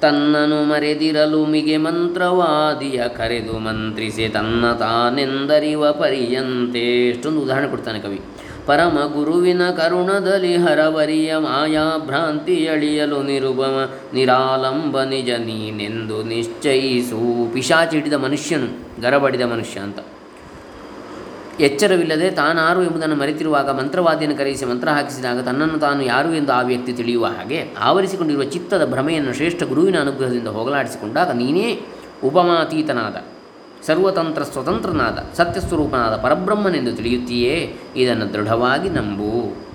ತನ್ನನು 0.00 0.64
ಮರೆದಿರಲು 0.64 1.46
ಮಿಗೆ 1.46 1.76
ಮಂತ್ರವಾದಿಯ 1.76 3.08
ಕರೆದು 3.08 3.58
ಮಂತ್ರಿಸಿ 3.58 4.28
ತನ್ನ 4.28 4.72
ತಾನೆಂದರಿವ 4.72 5.92
ಪರಿಯಂತೆ 5.92 7.08
ಎಷ್ಟೊಂದು 7.08 7.40
ಉದಾಹರಣೆ 7.40 7.68
ಕೊಡ್ತಾನೆ 7.68 8.00
ಕವಿ. 8.00 8.20
ಪರಮ 8.68 8.98
ಗುರುವಿನ 9.14 9.70
ಕರುಣದಲ್ಲಿ 9.70 10.56
ಹರವರಿಯ 10.56 11.36
ಮಾಯಾ 11.36 11.84
ಭ್ರಾಂತಿಯಳಿಯಲು 11.98 13.22
ನಿರುಪಮ, 13.22 13.76
ನಿರಾಲಂಬ 14.14 15.02
ನಿಜ 15.02 15.30
ನೀನೆಂದು 15.30 16.22
ನಿಶ್ಚಯಿಸು. 16.22 17.52
ಪಿಶಾಚಿ 17.52 17.96
ಹಿಡಿದ 17.96 18.12
ಮನುಷ್ಯನು, 18.12 18.68
ಗರಬಡಿದ 19.00 19.40
ಮನುಷ್ಯ 19.40 19.80
ಅಂತ. 19.80 19.98
ಎಚ್ಚರವಿಲ್ಲದೆ 21.60 22.30
ತಾನಾರು 22.30 22.82
ಎಂಬುದನ್ನು 22.82 23.16
ಮರೆತಿರುವಾಗ 23.16 23.70
ಮಂತ್ರವಾದಿಯನ್ನು 23.70 24.38
ಕರೆಯಿಸಿ 24.38 24.64
ಮಂತ್ರ 24.64 24.88
ಹಾಕಿಸಿದಾಗ 24.88 25.40
ತನ್ನನ್ನು 25.40 25.78
ತಾನು 25.78 26.02
ಯಾರು 26.02 26.34
ಎಂದು 26.34 26.52
ಆ 26.52 26.60
ವ್ಯಕ್ತಿ 26.62 26.92
ತಿಳಿಯುವ 26.92 27.26
ಹಾಗೆ 27.26 27.74
ಆವರಿಸಿಕೊಂಡಿರುವ 27.80 28.42
ಚಿತ್ತದ 28.42 28.84
ಭ್ರಮೆಯನ್ನು 28.90 29.34
ಶ್ರೇಷ್ಠ 29.34 29.62
ಗುರುವಿನ 29.62 30.00
ಅನುಗ್ರಹದಿಂದ 30.00 30.48
ಹೋಗಲಾಡಿಸಿಕೊಂಡಾಗ 30.48 31.30
ನೀನೇ 31.30 31.80
ಉಪಮಾತೀತನಾದ. 32.24 33.16
ಸರ್ವತಂತ್ರ 33.86 34.42
ಸ್ವತಂತ್ರನಾದ 34.42 35.36
ಸತ್ಯಸ್ವರೂಪನಾದ 35.36 36.16
ಪರಬ್ರಹ್ಮನೆಂದು 36.16 36.92
ತಿಳಿಯುತ್ತೀಯೇ? 36.92 37.76
ಇದನ್ನು 37.96 38.32
ದೃಢವಾಗಿ 38.32 38.88
ನಂಬು. 38.88 39.68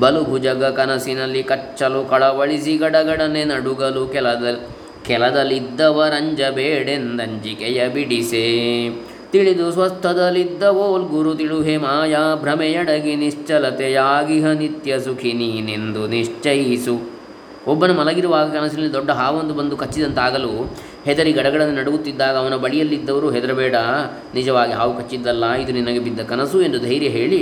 ಬಲು 0.00 0.24
ಭುಜಗ 0.24 0.64
ಕನಸಿನಲ್ಲಿ 0.64 1.42
ಕಚ್ಚಲು 1.42 2.04
ಕಳವಳಿಸಿ 2.04 2.76
ಗಡಗಡನೆ 2.76 3.44
ನಡುಗಲು 3.44 4.06
ಕೆಲದ 4.06 4.60
ಕೆಲದಲ್ಲಿದ್ದವರಂಜಬೇಡೆಂದಂಜಿಕೆಯ 5.06 7.88
ಬಿಡಿಸೆ. 7.88 8.90
ತಿಳಿದು 9.32 9.72
ಸ್ವಸ್ಥದಲ್ಲಿದ್ದವೋಲ್ 9.72 11.04
ಗುರು 11.04 11.34
ತಿಳುಹೆ 11.34 11.76
ಮಾಯಾ 11.76 12.34
ಭ್ರಮೆಯಡಗಿ 12.34 13.16
ನಿಶ್ಚಲತೆಯಾಗಿಹ 13.16 14.46
ನಿತ್ಯ 14.46 15.00
ಸುಖಿ 15.00 15.32
ನೀನೆಂದು 15.32 16.06
ನಿಶ್ಚಯಿಸು. 16.06 17.00
ಒಬ್ಬನು 17.66 17.94
ಮಲಗಿರುವಾಗ 17.94 18.56
ಕನಸಿನಲ್ಲಿ 18.56 18.92
ದೊಡ್ಡ 18.92 19.10
ಹಾವೊಂದು 19.10 19.54
ಬಂದು 19.54 19.76
ಕಚ್ಚಿದಂತಾಗಲು 19.76 20.72
ಹೆದರಿ 21.06 21.32
ಗಡಗಡನೆ 21.32 21.72
ನಡುಗುತ್ತಿದ್ದಾಗ 21.72 22.34
ಅವನ 22.36 22.56
ಬಳಿಯಲ್ಲಿದ್ದವರು, 22.56 23.30
ಹೆದರಬೇಡ, 23.30 23.76
ನಿಜವಾಗಿ 24.34 24.72
ಹಾವು 24.72 24.92
ಕಚ್ಚಿದ್ದಲ್ಲ, 24.98 25.44
ಇದು 25.54 25.72
ನಿನಗೆ 25.72 25.98
ಬಿದ್ದ 25.98 26.20
ಕನಸು 26.20 26.60
ಎಂದು 26.62 26.78
ಧೈರ್ಯ 26.78 27.08
ಹೇಳಿ 27.08 27.40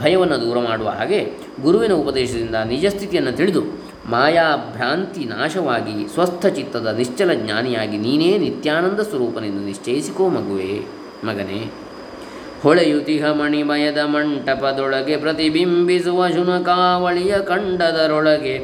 ಭಯವನ್ನು 0.00 0.36
ದೂರ 0.40 0.58
ಮಾಡುವ 0.58 0.88
ಹಾಗೆ 0.88 1.20
ಗುರುವಿನ 1.62 1.92
ಉಪದೇಶದಿಂದ 1.92 2.54
ನಿಜ 2.54 2.86
ಸ್ಥಿತಿಯನ್ನು 2.86 3.32
ತಿಳಿದು, 3.32 3.62
ಮಾಯಾಭ್ರಾಂತಿ 4.10 5.24
ನಾಶವಾಗಿ 5.24 5.96
ಸ್ವಸ್ಥ 6.14 6.46
ಚಿತ್ತದ 6.46 6.88
ನಿಶ್ಚಲ 6.98 7.30
ಜ್ಞಾನಿಯಾಗಿ 7.34 7.98
ನೀನೇ 7.98 8.30
ನಿತ್ಯಾನಂದ 8.38 9.00
ಸ್ವರೂಪನೆಂದು 9.00 9.62
ನಿಶ್ಚಯಿಸಿಕೋ 9.64 10.26
ಮಗುವೆ, 10.28 10.70
ಮಗನೇ. 11.24 11.60
ಹೊಳೆಯುತಿಹ 12.62 13.24
ಮಣಿಮಯದ 13.32 14.00
ಮಂಟಪದೊಳಗೆ 14.04 15.16
ಪ್ರತಿಬಿಂಬಿಸುವ 15.16 16.28
ಶುನಕಾವಳಿಯ 16.28 17.34
ಕಂಡದರೊಳಗೆ, 17.44 18.56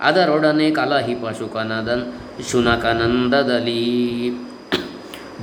ಅದರೊಡನೆ 0.00 0.68
ಕಲಹಿ 0.70 1.16
ಶುಕನದನ್ 1.38 2.06
ಶುನಕನಂದದಲ್ಲಿ 2.42 4.30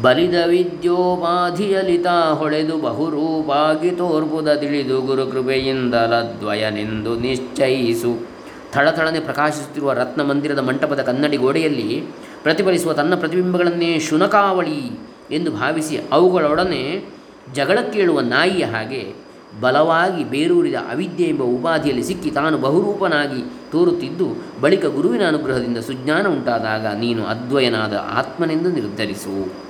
ಬಲಿದ 0.02 0.36
ವಿದ್ಯೋಪಾಧಿಯಲಿತ 0.46 2.08
ಹೊಳೆದು 2.08 2.78
ಬಹುರೂಪಾಗಿ 2.78 3.92
ತೋರ್ಪುದ 3.92 4.54
ತಿಳಿದು 4.54 5.02
ಗುರುಕೃಪೆಯಿಂದಲದ್ವಯನೆಂದು 5.02 7.20
ನಿಶ್ಚಯಿಸು. 7.20 8.28
ಥಳಥಳನೆ 8.72 9.20
ಪ್ರಕಾಶಿಸುತ್ತಿರುವ 9.20 9.94
ರತ್ನ 9.94 10.22
ಮಂದಿರದ 10.22 10.60
ಮಂಟಪದ 10.60 11.02
ಕನ್ನಡಿ 11.02 11.38
ಗೋಡೆಯಲ್ಲಿ 11.38 12.04
ಪ್ರತಿಫಲಿಸುವ 12.44 12.94
ತನ್ನ 12.94 13.16
ಪ್ರತಿಬಿಂಬಗಳನ್ನೇ 13.16 14.00
ಶುನಕಾವಳಿ 14.00 14.92
ಎಂದು 15.32 15.52
ಭಾವಿಸಿ 15.52 16.00
ಅವುಗಳೊಡನೆ 16.12 17.06
ಜಗಳಕ್ಕೇಳುವ 17.54 18.20
ನಾಯಿಯ 18.20 18.66
ಹಾಗೆ 18.66 19.23
ಬಲವಾಗಿ 19.62 20.24
ಬೇರೂರಿದ 20.24 20.76
ಅವಿದ್ಯೆ 20.76 21.28
ಎಂಬ 21.28 21.42
ಉಪಾಧಿಯಲ್ಲಿ 21.42 22.04
ಸಿಕ್ಕಿ 22.04 22.32
ತಾನು 22.32 22.58
ಬಹುರೂಪನಾಗಿ 22.58 23.42
ತೋರುತ್ತಿದ್ದು, 23.72 24.28
ಬಳಿಕ 24.62 24.86
ಗುರುವಿನ 24.86 25.28
ಅನುಗ್ರಹದಿಂದ 25.28 25.78
ಸುಜ್ಞಾನ 25.78 26.28
ಉಂಟಾದಾಗ 26.28 26.86
ನೀನು 26.86 27.26
ಅದ್ವಯನಾದ 27.26 27.94
ಆತ್ಮನೆಂದು 27.94 28.70
ನಿರ್ಧರಿಸು. 28.72 29.64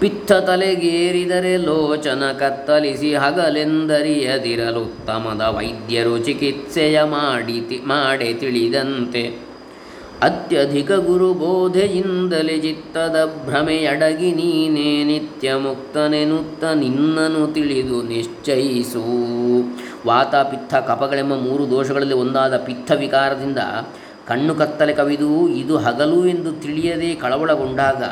ಪಿತ್ತ 0.00 0.32
ತಲೆಗೇರಿದರೆ 0.32 1.56
ಲೋಚನ 1.56 2.22
ಕತ್ತಲಿಸಿ 2.38 3.14
ಹಗಲೆಂದರಿಯದಿರಲು 3.14 4.80
ಉತ್ತಮದ 4.80 5.40
ವೈದ್ಯರು 5.40 6.18
ಚಿಕಿತ್ಸೆಯ 6.18 7.02
ಮಾಡಿ 7.02 7.82
ಮಾಡೆ 7.86 8.34
ತಿಳಿದಂತೆ. 8.34 9.45
ಅತ್ಯಧಿಕ 10.22 10.92
ಗುರುಬೋಧೆಯಿಂದಲೇ 10.92 12.58
ಚಿತ್ತದ 12.58 13.44
ಭ್ರಮೆಯಡಗಿ 13.46 14.32
ನೀನೇ 14.32 15.04
ನಿತ್ಯ 15.04 15.54
ಮುಕ್ತನೆನುತ್ತ 15.54 16.64
ನಿನ್ನನು 16.64 17.52
ತಿಳಿದು 17.52 18.02
ನಿಶ್ಚಯಿಸು. 18.02 19.04
ವಾತ 20.06 20.34
ಪಿತ್ತ 20.34 20.74
ಕಪಗಳೆಂಬ 20.74 21.34
ಮೂರು 21.34 21.70
ದೋಷಗಳಲ್ಲಿ 21.70 22.14
ಒಂದಾದ 22.14 22.56
ಪಿತ್ತ 22.56 22.92
ವಿಕಾರದಿಂದ 22.92 23.58
ಕಣ್ಣು 24.28 24.54
ಕತ್ತಲೆ 24.54 24.92
ಕವಿದು 24.92 25.48
ಇದು 25.48 25.76
ಹಗಲು 25.76 26.26
ಎಂದು 26.26 26.52
ತಿಳಿಯದೆ 26.52 27.14
ಕಳವಳಗೊಂಡಾಗ 27.14 28.02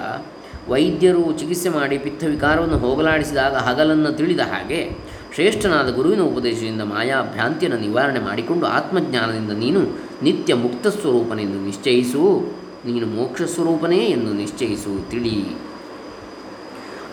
ವೈದ್ಯರು 0.73 1.33
ಚಿಕಿತ್ಸೆ 1.33 1.69
ಮಾಡಿ 1.69 1.99
ಪಿತ್ತ 1.99 2.25
ವಿಕಾರವನ್ನು 2.25 2.79
ಹೋಗಲಾಡಿಸಿದಾಗ 2.79 3.55
ಹಗಲನ್ನು 3.55 4.13
ತಿಳಿದ 4.13 4.41
ಹಾಗೆ 4.41 4.91
ಶ್ರೇಷ್ಠನಾದ 5.35 5.91
ಗುರುವಿನ 5.91 6.21
ಉಪದೇಶದಿಂದ 6.21 6.83
ಮಾಯಾ 6.83 7.23
ಭ್ರಾಂತಿಯನ್ನು 7.23 7.81
ನಿವಾರಣೆ 7.81 8.21
ಮಾಡಿಕೊಂಡು 8.21 8.67
ಆತ್ಮಜ್ಞಾನದಿಂದ 8.67 9.51
ನೀನು 9.51 9.81
ನಿತ್ಯ 10.25 10.55
ಮುಕ್ತ 10.55 10.87
ಸ್ವರೂಪನೆಂದು 10.87 11.61
ನಿಶ್ಚಯಿಸು. 11.65 12.55
ನೀನು 12.87 13.07
ಮೋಕ್ಷ 13.07 13.43
ಸ್ವರೂಪನೇ 13.43 13.97
ಎಂದು 13.97 14.33
ನಿಶ್ಚಯಿಸು 14.33 15.11
ತಿಳಿ 15.11 15.59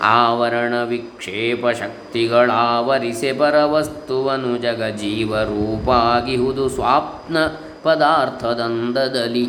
ಆವರಣ 0.02 0.74
ವಿಕ್ಷೇಪ 0.84 1.68
ಶಕ್ತಿಗಳಾವರಿಸೆ 1.68 3.34
ಪರವಸ್ತುವನು 3.34 4.58
ಜಗ 4.58 4.84
ಜೀವರೂಪಾಗಿಹುದು 4.84 6.70
ಸ್ವಾಪ್ನ 6.70 7.38
ಪದಾರ್ಥದಂದದಲ್ಲಿ. 7.84 9.46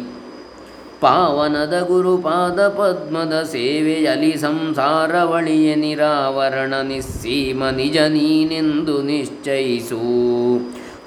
ಪಾವನದ 1.00 1.80
ಗುರುಪಾದ 1.80 2.68
ಪದ್ಮದ 2.68 3.42
ಸೇವೆಯಲಿ 3.42 4.38
ಸಂಸಾರವಳಿಯ 4.38 5.74
ನಿರಾವರಣ 5.74 6.74
ನಿಸ್ಸೀಮ 6.82 7.62
ನಿಜ 7.68 7.96
ನೀನೆಂದು 7.96 9.02
ನಿಶ್ಚಯಿಸು. 9.02 10.02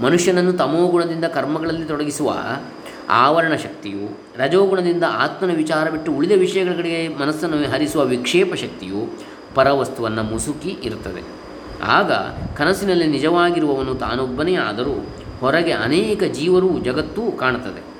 ಮನುಷ್ಯನನ್ನು 0.01 0.53
ತಮೋಗುಣದಿಂದ 0.53 1.25
ಕರ್ಮಗಳಲ್ಲಿ 1.25 1.85
ತೊಡಗಿಸುವ 1.85 2.35
ಆವರಣ 3.09 3.55
ಶಕ್ತಿಯು, 3.55 4.19
ರಜೋಗುಣದಿಂದ 4.37 5.03
ಆತ್ಮನ 5.09 5.53
ವಿಚಾರ 5.55 5.89
ಬಿಟ್ಟು 5.89 6.11
ಉಳಿದ 6.11 6.31
ವಿಷಯಗಳ 6.31 6.71
ಕಡೆಗೆ 6.71 7.07
ಮನಸ್ಸನ್ನು 7.07 7.71
ಹರಿಸುವ 7.71 8.05
ವಿಕ್ಷೇಪ 8.05 8.53
ಶಕ್ತಿಯು 8.53 9.09
ಪರವಸ್ತುವನ್ನು 9.55 10.23
ಮುಸುಕಿ 10.23 10.77
ಇರುತ್ತದೆ. 10.83 11.23
ಆಗ 11.83 12.11
ಕನಸಿನಲ್ಲಿ 12.57 13.07
ನಿಜವಾಗಿರುವವನು 13.07 13.95
ತಾನೊಬ್ಬನೇ 13.95 14.55
ಆದರೂ 14.55 15.05
ಹೊರಗೆ 15.39 15.71
ಅನೇಕ 15.71 16.23
ಜೀವರೂ 16.23 16.79
ಜಗತ್ತೂ 16.79 17.31
ಕಾಣುತ್ತದೆ. 17.31 17.95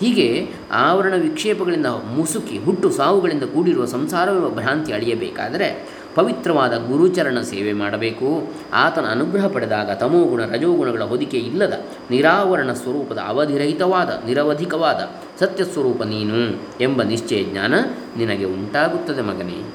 ಹೀಗೆ 0.00 0.50
ಆವರಣ 0.72 1.14
ವಿಕ್ಷೇಪಗಳಿಂದ 1.16 1.86
ಮುಸುಕಿ, 1.86 2.58
ಹುಟ್ಟು 2.58 2.90
ಸಾವುಗಳಿಂದ 2.90 3.42
ಕೂಡಿರುವ 3.42 3.84
ಸಂಸಾರವೆಂಬ 3.84 4.48
ಭ್ರಾಂತಿ 4.48 4.92
ಅಳಿಯಬೇಕಾದರೆ 4.92 5.97
ಪವಿತ್ರವಾದ 6.14 6.76
ಗುರುಚರಣ 6.76 7.40
ಸೇವೆ 7.40 7.72
ಮಾಡಬೇಕು. 7.72 8.52
ಆತನ 8.72 9.04
ಅನುಗ್ರಹ 9.10 9.46
ಪಡೆದಾಗ 9.46 9.90
ತಮೋಗುಣ 9.90 10.44
ರಜೋಗುಣಗಳ 10.44 11.02
ಹೊದಿಕೆ 11.02 11.36
ಇಲ್ಲದ 11.36 11.80
ನಿರಾವರಣ 12.10 12.72
ಸ್ವರೂಪದ 12.72 13.18
ಅವಧಿರಹಿತವಾದ, 13.26 14.26
ನಿರವಧಿಕವಾದ 14.26 15.10
ಸತ್ಯ 15.40 15.64
ಸ್ವರೂಪ 15.64 16.02
ನೀನು 16.02 16.62
ಎಂಬ 16.80 17.02
ನಿಶ್ಚಯ 17.02 17.44
ಜ್ಞಾನ 17.44 17.74
ನಿನಗೆ 18.16 18.44
ಉಂಟಾಗುತ್ತದೆ 18.44 19.22
ಮಗನೇ. 19.22 19.74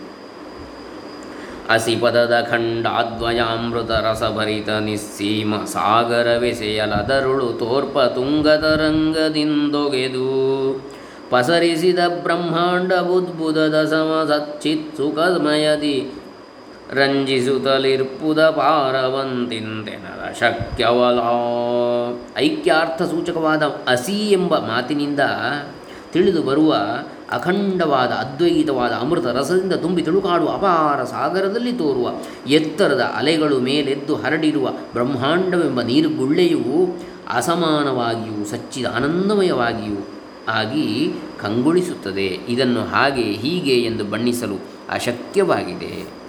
ಅಸಿಪದದ 1.70 2.48
ಖಂಡಾದ್ವಯಾಮೃತ 2.50 3.92
ರಸಭರಿತ 3.92 4.70
ನಿಸ್ಸೀಮ 4.70 5.56
ಸಾಗರವೆಸೆಯಲದರುಳು 5.58 7.54
ತೋರ್ಪ 7.54 8.00
ತುಂಗತರಂಗದಿಂದೊಗೆದು. 8.00 9.14
ಪಸರಿಸಿದ 11.30 12.00
ಬ್ರಹ್ಮಾಂಡ 12.24 12.94
ಬುದ್ಬುದದ 12.94 13.84
ಸಮ 13.84 14.26
ಸಚ್ಚಿತ್ 14.28 14.98
ಸುಖಮಯದಿ 14.98 16.14
ರಂಜಿಸುತ್ತಲಿರ್ಪುದ 16.92 18.50
ಪಾರವಂತಿಂತೆನರ 18.50 20.34
ಶಕ್ಯವಲ. 20.40 21.20
ಐಕ್ಯಾರ್ಥ 22.38 23.02
ಸೂಚಕವಾದ 23.02 23.64
ಅಸಿ 23.64 24.30
ಎಂಬ 24.32 24.58
ಮಾತಿನಿಂದ 24.58 25.20
ತಿಳಿದು 26.12 26.42
ಬರುವ 26.42 26.76
ಅಖಂಡವಾದ, 27.32 28.10
ಅದ್ವೈತವಾದ 28.10 28.92
ಅಮೃತ 28.92 29.26
ರಸದಿಂದ 29.26 29.74
ತುಂಬಿ 29.74 30.02
ತುಳುಕಾಡುವ 30.02 30.50
ಅಪಾರ 30.50 31.04
ಸಾಗರದಲ್ಲಿ 31.04 31.74
ತೋರುವ 31.74 32.12
ಎತ್ತರದ 32.48 33.12
ಅಲೆಗಳು 33.16 33.60
ಮೇಲೆದ್ದು 33.60 34.16
ಹರಡಿರುವ 34.16 34.70
ಬ್ರಹ್ಮಾಂಡವೆಂಬ 34.70 35.82
ನೀರುಗುಳ್ಳೆಯು 35.82 36.98
ಅಸಮಾನವಾಗಿಯೂ 37.30 38.46
ಸಚ್ಚಿದ 38.46 38.86
ಆನಂದಮಯವಾಗಿಯೂ 38.96 40.08
ಆಗಿ 40.48 41.14
ಕಂಗೊಳಿಸುತ್ತದೆ. 41.42 42.26
ಇದನ್ನು 42.26 42.82
ಹಾಗೆ 42.82 43.22
ಹೀಗೆ 43.22 43.82
ಎಂದು 43.82 44.06
ಬಣ್ಣಿಸಲು 44.06 44.56
ಅಶಕ್ಯವಾಗಿದೆ. 44.90 46.23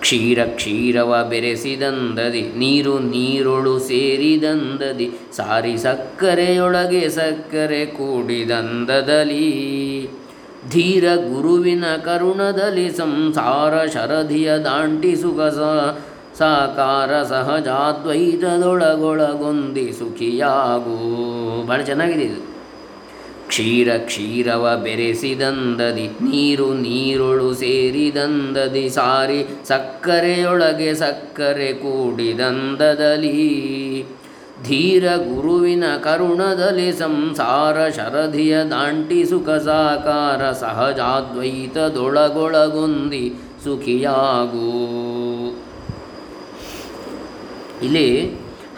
ಕ್ಷೀರ 0.00 0.44
ಕ್ಷೀರವ 0.44 1.24
ಬೆರೆಸಿದಂದದಿ, 1.28 2.52
ನೀರು 2.56 2.98
ನೀರುಳು 2.98 3.78
ಸೇರಿದಂದದಿ, 3.78 5.10
ಸಾರಿ 5.36 5.76
ಸಕ್ಕರೆಯೊಳಗೆ 5.76 7.08
ಸಕ್ಕರೆ 7.08 7.86
ಕೂಡಿದಂದದಲಿ. 7.86 10.08
ಧೀರ 10.70 11.14
ಗುರುವಿನ 11.14 11.84
ಕರುಣದಲ್ಲಿ 12.04 12.96
ಸಂಸಾರ 12.96 13.86
ಶರಧಿಯ 13.86 14.58
ದಾಂಟಿ 14.58 15.16
ಸುಖ 15.16 15.40
ಸಾಕಾರ 16.38 17.22
ಸಹಜಾದ್ವೈತದೊಳಗೊಳಗೊಂದಿ 17.22 19.92
ಸುಖಿಯಾಗು. 19.92 21.66
ಭಾಳ 21.66 21.80
ಚೆನ್ನಾಗಿದೆ 21.80 22.22
ಇದು. 22.22 22.47
ಕ್ಷೀರ 23.50 23.88
ಕ್ಷೀರವ 24.08 24.64
ಬೆರೆಸಿದಂದದಿ, 24.84 26.06
ನೀರು 26.30 26.68
ನೀರೊಳು 26.84 27.48
ಸೇರಿದಂದದಿ 27.62 28.86
ಸಾರಿ, 28.98 29.40
ಸಕ್ಕರೆಯೊಳಗೆ 29.70 30.90
ಸಕ್ಕರೆ 31.02 31.70
ಕೂಡಿದಂದದಲಿ. 31.82 33.34
ಧೀರ 34.66 35.04
ಗುರುವಿನ 35.26 35.84
ಕರುಣದಲ್ಲಿ 36.04 36.86
ಸಂಸಾರ 37.02 37.76
ಶರಧಿಯ 37.96 38.54
ದಾಂಟಿ 38.70 39.18
ಸುಖ 39.30 39.48
ಸಾಕಾರ 39.66 40.40
ಸಹಜಾದ್ವೈತದೊಳಗೊಳಗೊಂದಿ 40.62 43.22
ಸುಖಿಯಾಗು. 43.64 44.70
ಇಲ್ಲಿ 47.86 48.08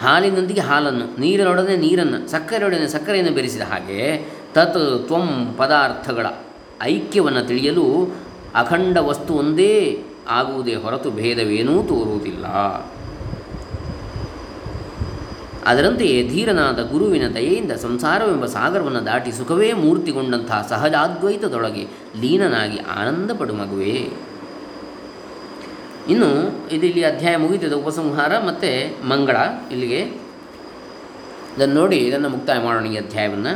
ಹಾಲಿನೊಂದಿಗೆ 0.03 0.63
ಹಾಲನ್ನು, 0.69 1.07
ನೀರಿನೊಡನೆ 1.23 1.75
ನೀರನ್ನು, 1.87 2.19
ಸಕ್ಕರೆಯೊಡನೆ 2.35 2.87
ಸಕ್ಕರೆಯನ್ನು 2.97 3.33
ಬೆರೆಸಿದ 3.39 3.65
ಹಾಗೆ 3.73 4.01
ತತ್ 4.55 5.07
ತ್ವಂ 5.07 5.55
ಪದಾರ್ಥಗಳ 5.59 6.27
ಐಕ್ಯವನ್ನು 6.83 7.43
ತಿಳಿಯಲು 7.47 8.15
ಅಖಂಡ 8.55 8.97
ವಸ್ತು 8.97 9.35
ಒಂದೇ 9.35 10.05
ಆಗುವುದೇ 10.29 10.75
ಹೊರತು 10.75 11.11
ಭೇದವೇನೂ 11.11 11.83
ತೋರುವುದಿಲ್ಲ. 11.83 12.47
ಅದರಂತೆಯೇ 15.67 16.29
ಧೀರನಾದ 16.29 16.91
ಗುರುವಿನ 16.91 17.29
ದಯೆಯಿಂದ 17.29 17.73
ಸಂಸಾರವೆಂಬ 17.73 18.45
ಸಾಗರವನ್ನು 18.45 19.07
ದಾಟಿ 19.07 19.33
ಸುಖವೇ 19.33 19.73
ಮೂರ್ತಿಗೊಂಡಂತಹ 19.73 20.67
ಸಹಜಾದ್ವೈತದೊಳಗೆ 20.71 21.85
ಲೀನನಾಗಿ 22.21 22.79
ಆನಂದ 22.79 23.31
ಪಡು 23.39 23.55
ಮಗುವೇ. 23.55 23.97
ಇನ್ನು 26.09 26.31
ಇಲ್ಲಿ 26.69 27.05
ಅಧ್ಯಾಯ 27.05 27.37
ಮುಗಿತದ, 27.37 27.73
ಉಪಸಂಹಾರ 27.73 28.39
ಮತ್ತು 28.39 28.71
ಮಂಗಳ 29.09 29.37
ಇಲ್ಲಿಗೆ. 29.73 30.01
ಇದನ್ನು 31.57 31.75
ನೋಡಿ 31.75 31.97
ಇದನ್ನು 31.97 32.29
ಮುಕ್ತಾಯ 32.29 32.59
ಮಾಡೋಣ 32.59 32.87
ಈ 32.87 32.97
ಅಧ್ಯಾಯವನ್ನು. 32.97 33.53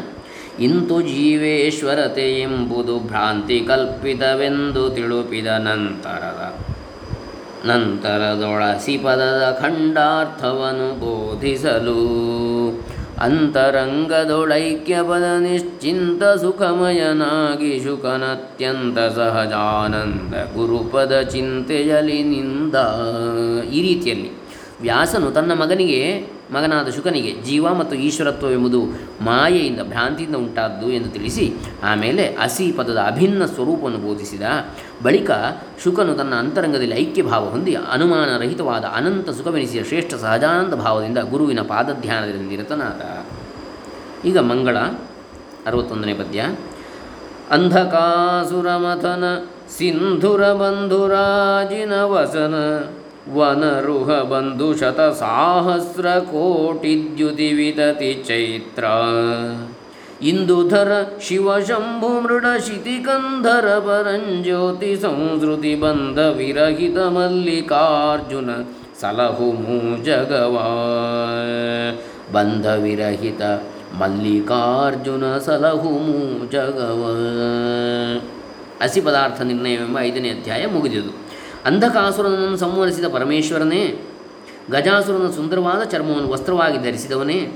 ಇಂತು 0.61 1.00
ಜೀವೇಶ್ವರತೆ 1.00 2.40
ಎಂಬುದು 2.40 2.99
ಭ್ರಾಂತಿ 2.99 3.61
ಕಲ್ಪಿತವೆಂದು 3.61 4.90
ತಿಳುಪಿದ 4.90 5.46
ನಂತರದ, 5.46 6.58
ನಂತರದೊಳಸಿ 7.66 8.99
ಪದದ 8.99 9.58
ಖಂಡಾರ್ಥವನ್ನು 9.61 11.00
ಬೋಧಿಸಲು 11.00 12.00
ಅಂತರಂಗದೊಳೈಕ್ಯ 13.20 14.96
ಪದ 15.02 15.23
ನಿಶ್ಚಿಂತ 15.40 16.25
ಸುಖಮಯನಾಗಿ 16.25 17.80
ಶುಕನತ್ಯಂತ 17.80 18.99
ಸಹಜಾನಂದ 18.99 20.34
ಗುರುಪದ 20.34 21.20
ಚಿಂತೆಯಲಿ 21.20 22.23
ನಿಂದ 22.23 22.75
ಈ 23.73 23.82
ರೀತಿಯಲ್ಲಿ. 23.82 24.43
ವ್ಯಾಸನು 24.84 25.30
ತನ್ನ 25.30 25.52
ಮಗನಿಗೆ, 25.52 26.00
ಮಗನಾದ 26.52 26.88
ಶುಕನಿಗೆ 26.88 27.42
ಜೀವ 27.42 27.74
ಮತ್ತು 27.74 27.96
ಈಶ್ವರತ್ವವೆಂಬುದು 27.96 28.80
ಮಾಯೆಯಿಂದ 29.24 29.80
ಭ್ರಾಂತಿಯಿಂದ 29.80 30.36
ಉಂಟಾದ್ದು 30.36 30.90
ಎಂದು 30.90 31.08
ತಿಳಿಸಿ, 31.08 31.54
ಆಮೇಲೆ 31.82 32.24
ಅಸಿ 32.26 32.72
ಪದದ 32.72 32.98
ಅಭಿನ್ನ 32.98 33.44
ಸ್ವರೂಪವನ್ನು 33.44 33.98
ಬೋಧಿಸಿದ 33.98 34.42
ಬಳಿಕ 35.02 35.30
ಶುಕನು 35.84 36.14
ತನ್ನ 36.14 36.34
ಅಂತರಂಗದಲ್ಲಿ 36.34 36.96
ಐಕ್ಯ 36.96 37.22
ಭಾವ 37.22 37.48
ಹೊಂದಿ 37.48 37.76
ಅನುಮಾನರಹಿತವಾದ 37.92 38.84
ಅನಂತ 38.84 39.30
ಸುಖವೆನಿಸಿದ 39.30 39.84
ಶ್ರೇಷ್ಠ 39.84 40.14
ಸಹಜಾನಂದ 40.14 40.74
ಭಾವದಿಂದ 40.74 41.18
ಗುರುವಿನ 41.18 41.60
ಪಾದಧ್ಯಾನದಲ್ಲಿ 41.60 42.48
ನಿರತನಾದ. 42.48 43.00
ಈಗ 44.26 44.38
ಮಂಗಳ 44.38 44.76
ಅರವತ್ತೊಂದನೇ 45.66 46.14
ಪದ್ಯ. 46.14 46.44
ಅಂಧಕಾಸುರಮಥನ 47.50 49.24
ಸಿಂಧುರ 49.78 50.52
ಬಂಧುರಾಜಿನ 50.52 51.92
ವಸನ 52.04 52.54
ವನರುಹ 53.32 54.22
ಬಂಧು 54.22 54.74
ಶತ 54.76 55.00
ಸಾಹಸ್ರ 55.00 56.06
ಕೋಟಿದ್ಯುತಿ 56.14 57.52
ವಿತತಿ 57.52 58.24
ಚೈತ್ರ. 58.28 58.84
ಇಂದುಧರ 60.22 60.92
ಶಿವಶಂಭು 61.20 62.20
ಮೃಡ 62.20 62.46
ಶಿತಿಕಂಧರ 62.66 63.78
ಪರಂಜ್ಯೋತಿ 63.78 64.96
ಸಂಸ್ಕೃತಿ 64.96 65.74
ಬಂಧ 65.74 66.18
ವಿರಹಿತ 66.18 66.98
ಮಲ್ಲಿಕಾರ್ಜುನ 66.98 68.50
ಸಲಹು 69.00 69.52
ಮೂ 69.52 70.04
ಜಗವಾ 70.04 70.66
ಬಂಧ 72.32 72.66
ವಿರಹಿತ 72.66 73.42
ಮಲ್ಲಿಕಾರ್ಜುನ 73.98 75.38
ಸಲಹು 75.38 75.92
ಮೂ 76.06 76.46
ಜಗವ 76.46 77.02
ಹಸಿ 78.82 79.00
ಪದಾರ್ಥ 79.00 79.40
ನಿರ್ಣಯವೆಂಬ 79.40 79.98
ಐದನೇ 80.00 80.28
ಅಧ್ಯಾಯ 80.28 80.66
ಮುಗಿದುದು. 80.66 81.12
ಅಂಧಕಾಸುರನನ್ನು 81.64 82.56
ಸಂವರಿಸಿದ 82.56 83.04
ಪರಮೇಶ್ವರನೇ, 83.09 84.09
ಗಜಾಸುರನ 84.71 85.30
ಸುಂದರವಾದ 85.30 85.85
ಚರ್ಮವನ್ನು 85.85 86.28
ವಸ್ತ್ರವಾಗಿ 86.28 86.78
ಧರಿಸಿದವನೇ, 86.78 87.52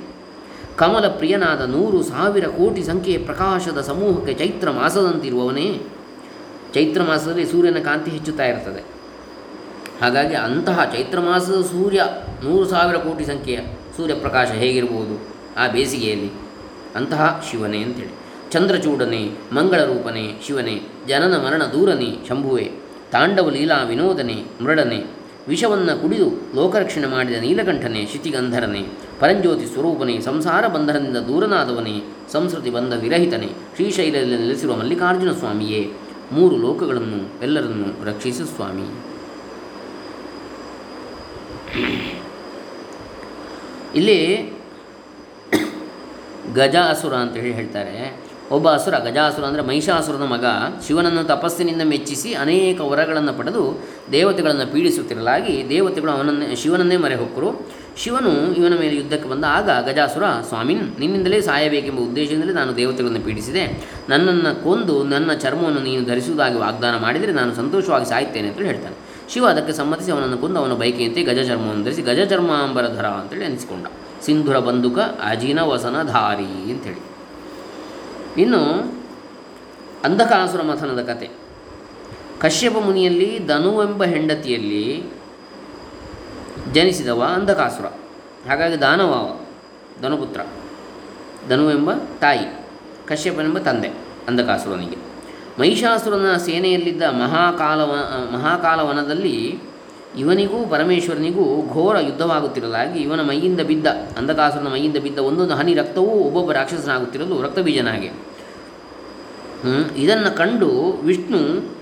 ಕಮಲ 0.76 1.08
ಪ್ರಿಯನಾದ 1.08 1.60
ನೂರು 1.60 2.02
ಸಾವಿರ 2.02 2.46
ಕೋಟಿ 2.46 2.84
ಸಂಖ್ಯೆಯ 2.84 3.18
ಪ್ರಕಾಶದ 3.18 3.80
ಸಮೂಹಕ್ಕೆ 3.80 4.34
ಚೈತ್ರ 4.34 4.70
ಮಾಸದಂತಿರುವವನೇ, 4.70 5.82
ಚೈತ್ರ 6.74 7.02
ಮಾಸದಲ್ಲಿ 7.02 7.46
ಸೂರ್ಯನ 7.46 7.78
ಕಾಂತಿ 7.78 8.10
ಹೆಚ್ಚುತ್ತಾ 8.10 8.44
ಇರ್ತದೆ 8.44 8.84
ಹಾಗಾಗಿ 10.02 10.34
ಅಂತಹ 10.34 10.84
ಚೈತ್ರ 10.84 11.20
ಮಾಸದ 11.20 11.60
ಸೂರ್ಯ 11.60 12.04
ನೂರು 12.44 12.68
ಸಾವಿರ 12.68 12.96
ಕೋಟಿ 12.96 13.24
ಸಂಖ್ಯೆಯ 13.24 13.58
ಸೂರ್ಯಪ್ರಕಾಶ 13.96 14.50
ಹೇಗಿರ್ಬೋದು 14.50 15.28
ಆ 15.56 15.68
ಬೇಸಿಗೆಯಲ್ಲಿ. 15.68 16.32
ಅಂತಹ 16.96 17.44
ಶಿವನೇ 17.50 17.78
ಅಂತೇಳಿ. 17.78 18.14
ಚಂದ್ರಚೂಡನೆ 18.50 19.30
ಮಂಗಳ 19.52 19.84
ರೂಪನೆ 19.84 20.42
ಶಿವನೇ, 20.46 20.82
ಜನನ 21.08 21.36
ಮರಣ 21.36 21.62
ದೂರನೇ, 21.64 22.26
ಶಂಭುವೆ. 22.28 22.72
ತಾಂಡವ 23.12 23.50
ಲೀಲಾ 23.50 23.82
ವಿನೋದನೆ, 23.82 24.44
ಮೃಡನೆ, 24.60 25.04
ವಿಷವನ್ನು 25.48 26.02
ಕುಡಿದು 26.02 26.26
ಲೋಕರಕ್ಷಣೆ 26.54 27.06
ಮಾಡಿದ 27.06 27.36
ನೀಲಕಂಠನೆ, 27.36 28.06
ಶಿತಿಗಂಧರನೆ, 28.06 28.82
ಪರಂಜ್ಯೋತಿ 29.20 29.66
ಸ್ವರೂಪನೆ, 29.66 30.20
ಸಂಸಾರ 30.20 30.66
ಬಂಧನದಿಂದ 30.66 31.16
ದೂರನಾದವನೇ, 31.16 32.02
ಸಂಸ್ಕೃತಿ 32.32 32.70
ಬಂಧ 32.70 32.92
ವಿರಹಿತನೆ, 32.92 33.46
ಶ್ರೀಶೈಲದಲ್ಲಿ 33.46 34.36
ನೆಲೆಸಿರುವ 34.36 34.76
ಮಲ್ಲಿಕಾರ್ಜುನ 34.76 35.32
ಸ್ವಾಮಿಯೇ, 35.32 35.92
ಮೂರು 36.32 36.56
ಲೋಕಗಳನ್ನು 36.56 37.42
ಎಲ್ಲರನ್ನೂ 37.42 38.04
ರಕ್ಷಿಸು 38.04 38.46
ಸ್ವಾಮಿ. 38.46 38.88
ಇಲ್ಲಿ 43.94 44.18
ಗಜ 46.54 46.76
ಅಸುರ 46.76 47.14
ಅಂತೇಳಿ 47.14 47.52
ಹೇಳ್ತಾರೆ. 47.52 48.27
ಒಬ್ಬ 48.56 48.66
ಅಸುರ, 48.76 48.94
ಗಜಾಸುರ 49.06 49.44
ಅಂದರೆ 49.48 49.62
ಮಹಿಷಾಸುರನ 49.70 50.26
ಮಗ, 50.34 50.46
ಶಿವನನ್ನು 50.84 51.22
ತಪಸ್ಸಿನಿಂದ 51.32 51.82
ಮೆಚ್ಚಿಸಿ 51.92 52.30
ಅನೇಕ 52.44 52.78
ವರಗಳನ್ನು 52.90 53.32
ಪಡೆದು 53.38 53.62
ದೇವತೆಗಳನ್ನು 54.12 54.66
ಪೀಡಿಸುತ್ತಿರಲಾಗಿ 54.72 55.54
ದೇವತೆಗಳು 55.68 56.12
ಅವನನ್ನೇ, 56.12 56.46
ಶಿವನನ್ನೇ 56.62 56.96
ಮರೆ 56.96 57.16
ಹೊಕ್ಕರು. 57.22 57.50
ಶಿವನು 58.02 58.32
ಇವನ 58.58 58.74
ಮೇಲೆ 58.80 58.94
ಯುದ್ಧಕ್ಕೆ 58.96 59.28
ಬಂದ 59.28 59.44
ಆಗ 59.56 59.70
ಗಜಾಸುರ 59.88 60.22
ಸ್ವಾಮಿನ್ 60.48 60.82
ನಿನ್ನಿಂದಲೇ 61.00 61.40
ಸಾಯಬೇಕೆಂಬ 61.40 62.00
ಉದ್ದೇಶದಿಂದಲೇ 62.00 62.52
ನಾನು 62.52 62.72
ದೇವತೆಗಳನ್ನು 62.76 63.20
ಪೀಡಿಸಿದೆ. 63.20 63.64
ನನ್ನನ್ನು 64.08 64.52
ಕೊಂದು 64.64 64.96
ನನ್ನ 65.04 65.30
ಚರ್ಮವನ್ನು 65.44 65.80
ನೀನು 65.88 66.04
ಧರಿಸುವುದಾಗಿ 66.10 66.58
ವಾಗ್ದಾನ 66.64 66.96
ಮಾಡಿದರೆ 67.06 67.32
ನಾನು 67.32 67.54
ಸಂತೋಷವಾಗಿ 67.54 68.08
ಸಾಯುತ್ತೇನೆ 68.12 68.48
ಅಂತೇಳಿ 68.48 68.70
ಹೇಳ್ತಾನೆ. 68.72 68.96
ಶಿವ 69.32 69.46
ಅದಕ್ಕೆ 69.46 69.72
ಸಮ್ಮತಿಸಿ 69.72 70.10
ಅವನನ್ನು 70.10 70.38
ಕೊಂದು 70.38 70.58
ಅವನ 70.60 70.74
ಬೈಕೆಯಂತೆ 70.82 71.22
ಗಜ 71.30 71.40
ಚರ್ಮವನ್ನು 71.48 71.84
ಧರಿಸಿ 71.84 72.02
ಗಜ 72.02 72.20
ಚರ್ಮಾಂಬರಧರ 72.30 73.06
ಅಂತೇಳಿ 73.20 73.44
ಅನಿಸಿಕೊಂಡ 73.44 73.86
ಸಿಂಧುರ 74.26 74.58
ಬಂದುಕ 74.68 74.98
ಅಜಿನ 75.30 75.60
ವಸನಧಾರಿ 75.72 76.50
ಅಂಥೇಳಿ 76.74 77.02
ಇನ್ನು 78.38 78.94
ಅಂಧಕಾಸುರ 80.04 80.62
ಮಥನದ 80.62 81.02
ಕತೆ. 81.02 81.30
ಕಶ್ಯಪ 82.40 82.78
ಮುನಿಯಲ್ಲಿ 82.78 83.46
ಧನುವೆಂಬ 83.46 84.04
ಹೆಂಡತಿಯಲ್ಲಿ 84.04 85.04
ಜನಿಸಿದವ 86.72 87.22
ಅಂಧಕಾಸುರ. 87.34 87.86
ಹಾಗಾಗಿ 88.48 88.80
ದಾನವ 88.80 89.12
ಅವ, 89.12 89.40
ಧನುಪುತ್ರ. 90.02 90.40
ಧನುವೆಂಬ 91.48 91.92
ತಾಯಿ 91.92 92.66
ಕಶ್ಯಪನೆಂಬ 93.06 93.58
ತಂದೆ 93.58 93.88
ಅಂಧಕಾಸುರನಿಗೆ. 94.28 94.96
ಮಹಿಷಾಸುರನ 95.60 96.36
ಸೇನೆಯಲ್ಲಿದ್ದ 96.36 97.02
ಮಹಾಕಾಲವ, 97.02 97.92
ಮಹಾಕಾಲವನದಲ್ಲಿ 98.32 99.60
ಇವನಿಗೂ 100.18 100.66
ಪರಮೇಶ್ವರನಿಗೂ 100.66 101.72
ಘೋರ 101.72 101.98
ಯುದ್ಧವಾಗುತ್ತಿರಲಾಗಿ 101.98 102.98
ಇವನ 102.98 103.20
ಮೈಯಿಂದ 103.20 103.60
ಬಿದ್ದ, 103.60 103.86
ಅಂಧಕಾಸುರನ 103.86 104.68
ಮೈಯಿಂದ 104.68 104.96
ಬಿದ್ದ 104.96 105.18
ಒಂದೊಂದು 105.18 105.54
ಹನಿ 105.54 105.74
ರಕ್ತವೂ 105.74 106.06
ಒಬ್ಬೊಬ್ಬ 106.06 106.52
ರಾಕ್ಷಸನಾಗುತ್ತಿರಲು 106.52 107.42
ರಕ್ತಬೀಜನಾಗೆ. 107.42 108.27
ಇದನ್ನು 109.96 110.36
ಕಂಡು 110.36 110.92
ವಿಷ್ಣು 111.04 111.72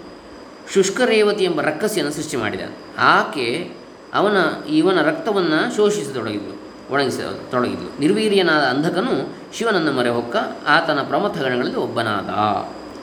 ಶುಷ್ಕರೇವತಿ 0.75 1.45
ಎಂಬ 1.45 1.61
ರಕ್ಕಸಿಯನ್ನು 1.61 2.13
ಸೃಷ್ಟಿ 2.13 2.37
ಮಾಡಿದ. 2.37 2.61
ಆಕೆ 2.99 3.71
ಅವನ, 4.15 4.37
ಇವನ 4.69 5.03
ರಕ್ತವನ್ನು 5.03 5.77
ಶೋಷಿಸತೊಡಗಿದ್ಲು 5.77 6.57
ಒಣಗಿಸತೊಡಗಿದ್ಲು 6.95 8.01
ನಿರ್ವೀರ್ಯನಾದ 8.01 8.63
ಅಂಧಕನು 8.63 9.35
ಶಿವನನ್ನು 9.53 9.93
ಮೊರೆ 9.93 10.09
ಹೊಕ್ಕ 10.09 10.37
ಆತನ 10.67 10.99
ಪ್ರಮಥ 11.03 11.39
ಗಣಗಳಲ್ಲಿ 11.39 11.77
ಒಬ್ಬನಾದ. 11.77 12.29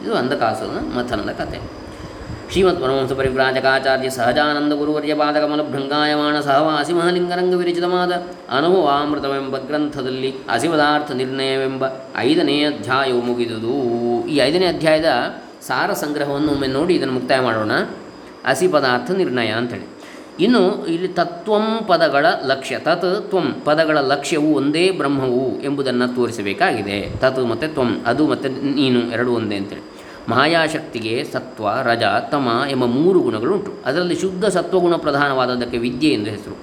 ಇದು 0.03 0.15
ಅಂಧಕಾಸುರನ 0.15 0.97
ಮಥನದ 0.97 1.31
ಕತೆ. 1.31 1.82
ಶ್ರೀಮತ್ 2.53 2.81
ಪರಮಹಂಸ 2.81 3.13
ಪರಿವ್ರಾಜಕಾಚಾರ್ಯ 3.19 4.09
ಸಹಜಾನಂದ 4.15 4.73
ಗುರುವರ್ಯ 4.79 5.13
ಪಾದಕಮಲಭೃಂಗಾಯಮಾಣ 5.13 6.39
ಸಹವಾಸಿ 6.39 6.93
ಮಹಲಿಂಗರಂಗ 6.93 7.53
ವಿರಚಿತವಾದ 7.61 8.11
ಅನುಭವಾಮೃತವೆಂಬ 8.57 9.57
ಗ್ರಂಥದಲ್ಲಿ 9.57 10.29
ಅಸಿಪದಾರ್ಥ 10.55 11.11
ನಿರ್ಣಯವೆಂಬ 11.11 11.83
ಐದನೇ 12.17 12.57
ಅಧ್ಯಾಯವು 12.63 13.21
ಮುಗಿದುದು. 13.21 13.77
ಈ 14.33 14.35
ಐದನೇ 14.47 14.65
ಅಧ್ಯಾಯದ 14.65 15.11
ಸಾರ 15.67 15.93
ಸಂಗ್ರಹವನ್ನು 15.93 16.51
ಒಮ್ಮೆ 16.51 16.67
ನೋಡಿ 16.67 16.95
ಇದನ್ನು 16.95 17.13
ಮುಕ್ತಾಯ 17.13 17.39
ಮಾಡೋಣ. 17.39 17.71
ಅಸಿ 18.45 18.67
ಪದಾರ್ಥ 18.67 19.11
ನಿರ್ಣಯ 19.21 19.49
ಅಂತೇಳಿ 19.61 19.87
ಇನ್ನು 20.45 20.61
ಇಲ್ಲಿ 20.93 21.07
ತತ್ವಂ 21.07 21.65
ಪದಗಳ 21.87 22.25
ಲಕ್ಷ್ಯ, 22.51 22.77
ತತ್ 22.79 23.29
ತ್ವಂ 23.31 23.47
ಪದಗಳ 23.65 23.97
ಲಕ್ಷ್ಯವು 24.13 24.51
ಒಂದೇ 24.61 24.85
ಬ್ರಹ್ಮವು 24.91 25.61
ಎಂಬುದನ್ನು 25.61 26.09
ತೋರಿಸಬೇಕಾಗಿದೆ. 26.15 26.99
ತತ್ 27.25 27.41
ಮತ್ತು 27.53 27.73
ತ್ವಂ, 27.73 27.91
ಅದು 28.05 28.25
ಮತ್ತು 28.27 28.49
ನೀನು, 28.81 29.01
ಎರಡು 29.15 29.33
ಒಂದೇ 29.39 29.55
ಅಂತೇಳಿ 29.55 29.85
ಮಾಯಾಶಕ್ತಿಗೆ 30.29 31.23
ಸತ್ವ, 31.33 31.67
ರಜ, 31.83 32.03
ತಮ 32.31 32.47
ಎಂಬ 32.69 32.85
ಮೂರು 32.85 33.19
ಗುಣಗಳುಂಟು. 33.19 33.73
ಅದರಲ್ಲಿ 33.85 34.15
ಶುದ್ಧ 34.15 34.45
ಸತ್ವಗುಣ 34.45 34.95
ಪ್ರಧಾನವಾದದ್ದಕ್ಕೆ 34.95 35.77
ವಿದ್ಯೆ 35.77 36.09
ಎಂದು 36.09 36.29
ಹೆಸರು. 36.29 36.57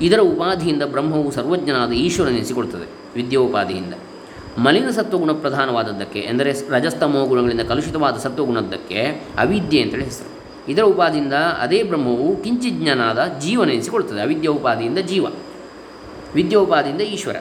ಇದರ 0.00 0.18
ಉಪಾಧಿಯಿಂದ 0.18 0.82
ಬ್ರಹ್ಮವು 0.82 1.30
ಸರ್ವಜ್ಞನಾದ 1.30 1.92
ಈಶ್ವರನೆನಿಸಿಕೊಳ್ತದೆ 1.92 2.90
ವಿದ್ಯೋಪಾಧಿಯಿಂದ. 3.16 3.94
ಮಲಿನ 4.58 4.90
ಸತ್ವಗುಣ 4.90 5.32
ಪ್ರಧಾನವಾದದ್ದಕ್ಕೆ 5.32 6.18
ಎಂದರೆ 6.18 6.54
ರಜಸ್ತಮೋ 6.70 7.26
ಗುಣಗಳಿಂದ 7.26 7.60
ಕಲುಷಿತವಾದ 7.60 8.16
ಸತ್ವಗುಣದ್ದಕ್ಕೆ 8.16 9.02
ಅವಿದ್ಯೆ 9.38 9.82
ಅಂತೇಳಿ 9.82 10.04
ಹೆಸರು. 10.04 10.32
ಇದರ 10.72 10.82
ಉಪಾದಿಯಿಂದ 10.82 11.32
ಅದೇ 11.32 11.82
ಬ್ರಹ್ಮವು 11.82 12.36
ಕಿಂಚಿಜ್ಞನಾದ 12.36 13.26
ಜೀವನೆನಿಸಿಕೊಳ್ತದೆ 13.40 14.20
ಅವಿದ್ಯೋಪಾದಿಯಿಂದ 14.20 14.98
ಜೀವ. 14.98 15.26
ವಿದ್ಯೋಪಾದಿಯಿಂದ 16.34 17.00
ಈಶ್ವರ. 17.00 17.36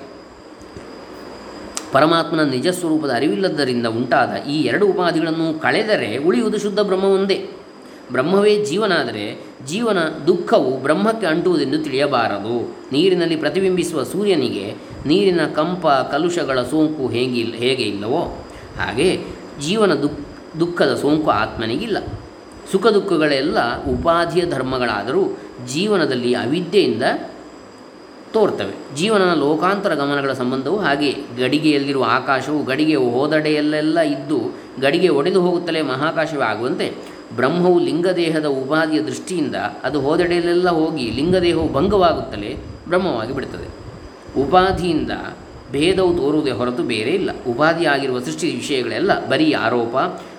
ಪರಮಾತ್ಮನ 1.92 2.44
ನಿಜ 2.44 2.68
ಸ್ವರೂಪದ 2.68 3.12
ಅರಿವಿಲ್ಲದ್ದರಿಂದ 3.16 3.88
ಉಂಟಾದ 3.88 4.34
ಈ 4.48 4.62
ಎರಡು 4.62 4.86
ಉಪಾಧಿಗಳನ್ನು 4.88 5.60
ಕಳೆದರೆ 5.60 6.18
ಉಳಿಯುವುದು 6.18 6.60
ಶುದ್ಧ 6.60 6.80
ಬ್ರಹ್ಮ 6.80 7.04
ಒಂದೇ 7.04 7.38
ಬ್ರಹ್ಮವೇ 8.12 8.54
ಜೀವನ 8.66 8.92
ಆದರೆ 9.00 9.26
ಜೀವನ 9.68 10.00
ದುಃಖವು 10.28 10.72
ಬ್ರಹ್ಮಕ್ಕೆ 10.78 11.26
ಅಂಟುವುದೆಂದು 11.26 11.78
ತಿಳಿಯಬಾರದು. 11.84 12.56
ನೀರಿನಲ್ಲಿ 12.92 13.36
ಪ್ರತಿಬಿಂಬಿಸುವ 13.36 14.04
ಸೂರ್ಯನಿಗೆ 14.04 14.66
ನೀರಿನ 15.06 15.46
ಕಂಪ, 15.56 15.88
ಕಲುಷಗಳ 15.88 16.62
ಸೋಂಕು 16.62 17.08
ಹೇಗಿಲ್ಲ 17.08 17.54
ಹೇಗೆ 17.56 17.84
ಇಲ್ಲವೋ 17.84 18.22
ಹಾಗೆ 18.80 19.10
ಜೀವನ 19.62 19.94
ದುಃಖ, 19.94 20.18
ದುಃಖದ 20.60 20.94
ಸೋಂಕು 20.96 21.30
ಆತ್ಮನಿಗಿಲ್ಲ. 21.32 21.98
ಸುಖ 22.72 22.88
ದುಃಖಗಳೆಲ್ಲ 22.88 23.84
ಉಪಾಧಿಯ 23.84 24.46
ಧರ್ಮಗಳಾದರೂ 24.46 25.24
ಜೀವನದಲ್ಲಿ 25.74 26.34
ಅವಿದ್ಯೆಯಿಂದ 26.34 27.04
ತೋರ್ತವೆ. 28.34 28.96
ಜೀವನನ 28.96 29.34
ಲೋಕಾಂತರ 29.34 29.94
ಗಮನಗಳ 29.94 30.34
ಸಂಬಂಧವು 30.34 30.78
ಹಾಗೆ 30.78 31.12
ಗಡಿಗೆಯಲ್ಲಿರುವ 31.38 32.06
ಆಕಾಶವು 32.10 32.64
ಗಡಿಗೆ 32.64 32.96
ಹೋದಡೆಯಲ್ಲೆಲ್ಲ 32.96 34.00
ಇದ್ದು 34.00 34.40
ಗಡಿಗೆ 34.82 35.10
ಒಡೆದು 35.10 35.42
ಹೋಗುತ್ತಲೇ 35.42 35.82
ಮಹಾಕಾಶವೇ 35.82 36.44
ಆಗುವಂತೆ 36.44 36.94
ಬ್ರಹ್ಮವು 37.36 37.80
ಲಿಂಗದೇಹದ 37.80 38.46
ಉಪಾಧಿಯ 38.46 39.02
ದೃಷ್ಟಿಯಿಂದ 39.02 39.56
ಅದು 39.56 40.02
ಹೋದಡೆಯಲ್ಲೆಲ್ಲ 40.02 40.70
ಹೋಗಿ 40.70 41.12
ಲಿಂಗದೇಹವು 41.12 41.74
ಭಂಗವಾಗುತ್ತಲೇ 41.74 42.58
ಬ್ರಹ್ಮವಾಗಿ 42.88 43.34
ಬಿಡುತ್ತದೆ. 43.34 43.68
ಉಪಾಧಿಯಿಂದ 44.42 45.12
ಭೇದವು 45.72 46.14
ತೋರುವುದೇ 46.14 46.52
ಹೊರತು 46.52 46.84
ಬೇರೆ 46.84 47.12
ಇಲ್ಲ. 47.12 47.30
ಉಪಾಧಿಯಾಗಿರುವ 47.48 48.20
ಸೃಷ್ಟಿ 48.20 48.48
ವಿಷಯಗಳೆಲ್ಲ 48.48 49.28
ಬರೀ 49.28 49.54
ಆರೋಪ. 49.54 49.98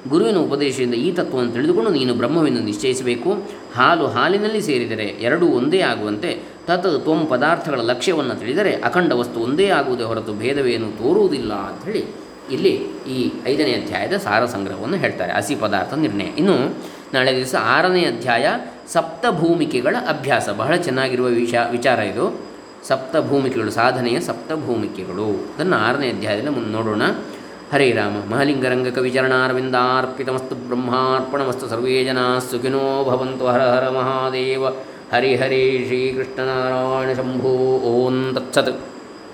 ಗುರುವಿನ 0.09 0.37
ಉಪದೇಶದಿಂದ 0.37 0.95
ಈ 0.95 1.13
ತತ್ವವನ್ನು 1.13 1.53
ತಿಳಿದುಕೊಂಡು 1.53 1.91
ನೀನು 1.91 2.15
ಬ್ರಹ್ಮವೆಂದು 2.15 2.61
ನಿಶ್ಚಯಿಸಬೇಕು. 2.61 3.33
ಹಾಲು 3.75 4.07
ಹಾಲಿನಲ್ಲಿ 4.07 4.61
ಸೇರಿದರೆ 4.61 5.05
ಎರಡೂ 5.05 5.47
ಒಂದೇ 5.47 5.81
ಆಗುವಂತೆ 5.81 6.52
ತತ್ 6.67 7.03
ತ್ವಂ 7.03 7.27
ಪದಾರ್ಥಗಳ 7.27 7.81
ಲಕ್ಷ್ಯವನ್ನು 7.81 8.35
ತಿಳಿದರೆ 8.35 8.75
ಅಖಂಡ 8.75 9.13
ವಸ್ತು 9.13 9.41
ಒಂದೇ 9.41 9.69
ಆಗುವುದೇ 9.69 10.03
ಹೊರತು 10.03 10.33
ಭೇದವೇನು 10.35 10.89
ತೋರುವುದಿಲ್ಲ 10.89 11.53
ಅಂಥೇಳಿ 11.53 12.05
ಇಲ್ಲಿ 12.51 12.71
ಈ 13.09 13.33
ಐದನೇ 13.47 13.73
ಅಧ್ಯಾಯದ 13.73 14.17
ಸಾರ 14.17 14.47
ಸಂಗ್ರಹವನ್ನು 14.47 14.97
ಹೇಳ್ತಾರೆ. 14.97 15.33
ಹಸಿ 15.33 15.55
ಪದಾರ್ಥ 15.55 15.95
ನಿರ್ಣಯ. 15.95 16.25
ಇನ್ನು 16.25 16.77
ನಾಳೆ 17.15 17.37
ದಿವಸ 17.37 17.55
ಆರನೇ 17.61 18.05
ಅಧ್ಯಾಯ 18.05 18.49
ಸಪ್ತಭೂಮಿಕೆಗಳ 18.93 19.97
ಅಭ್ಯಾಸ. 20.09 20.49
ಬಹಳ 20.49 20.77
ಚೆನ್ನಾಗಿರುವ 20.77 21.27
ವಿಷ, 21.27 21.55
ವಿಚಾರ 21.71 21.99
ಇದು. 21.99 22.41
ಸಪ್ತಭೂಮಿಕೆಗಳು 22.89 23.71
ಸಾಧನೆಯ 23.71 24.21
ಸಪ್ತಭೂಮಿಕೆಗಳು. 24.21 25.29
ಅದನ್ನು 25.29 25.77
ಆರನೇ 25.77 26.09
ಅಧ್ಯಾಯದಲ್ಲಿ 26.09 26.51
ಮುಂದೆ 26.51 26.71
ನೋಡೋಣ. 26.71 27.03
ಹರೇ 27.73 27.93
ರಾಮ. 27.93 28.33
ಮಹಾಲಿಂಗರಂಗ 28.33 28.89
ಕವಿಚರಣಾರವಿಂದಾರ್ಪಿತಮಸ್ತು 28.89 30.55
ಬ್ರಹ್ಮಾರ್ಪಣಮಸ್ತು 30.55 31.67
ಸರ್ವೇ 31.67 32.05
ಜನಾ 32.05 32.39
ಸುಖಿನೋ 32.39 33.05
ಭವಂತು 33.05 33.47
ಹರ 33.47 33.61
ಹರ 33.61 33.89
ಮಹಾದೇವ. 33.89 34.71
ಹರಿ 35.13 35.31
ಹರಿ 35.37 35.85
ಶ್ರೀಕೃಷ್ಣನಾರಾಯಣ 35.87 37.13
ಶಂಭೂ 37.13 37.51
ಓಂ 37.91 38.17
ತತ್ಸತ್. 38.35 38.71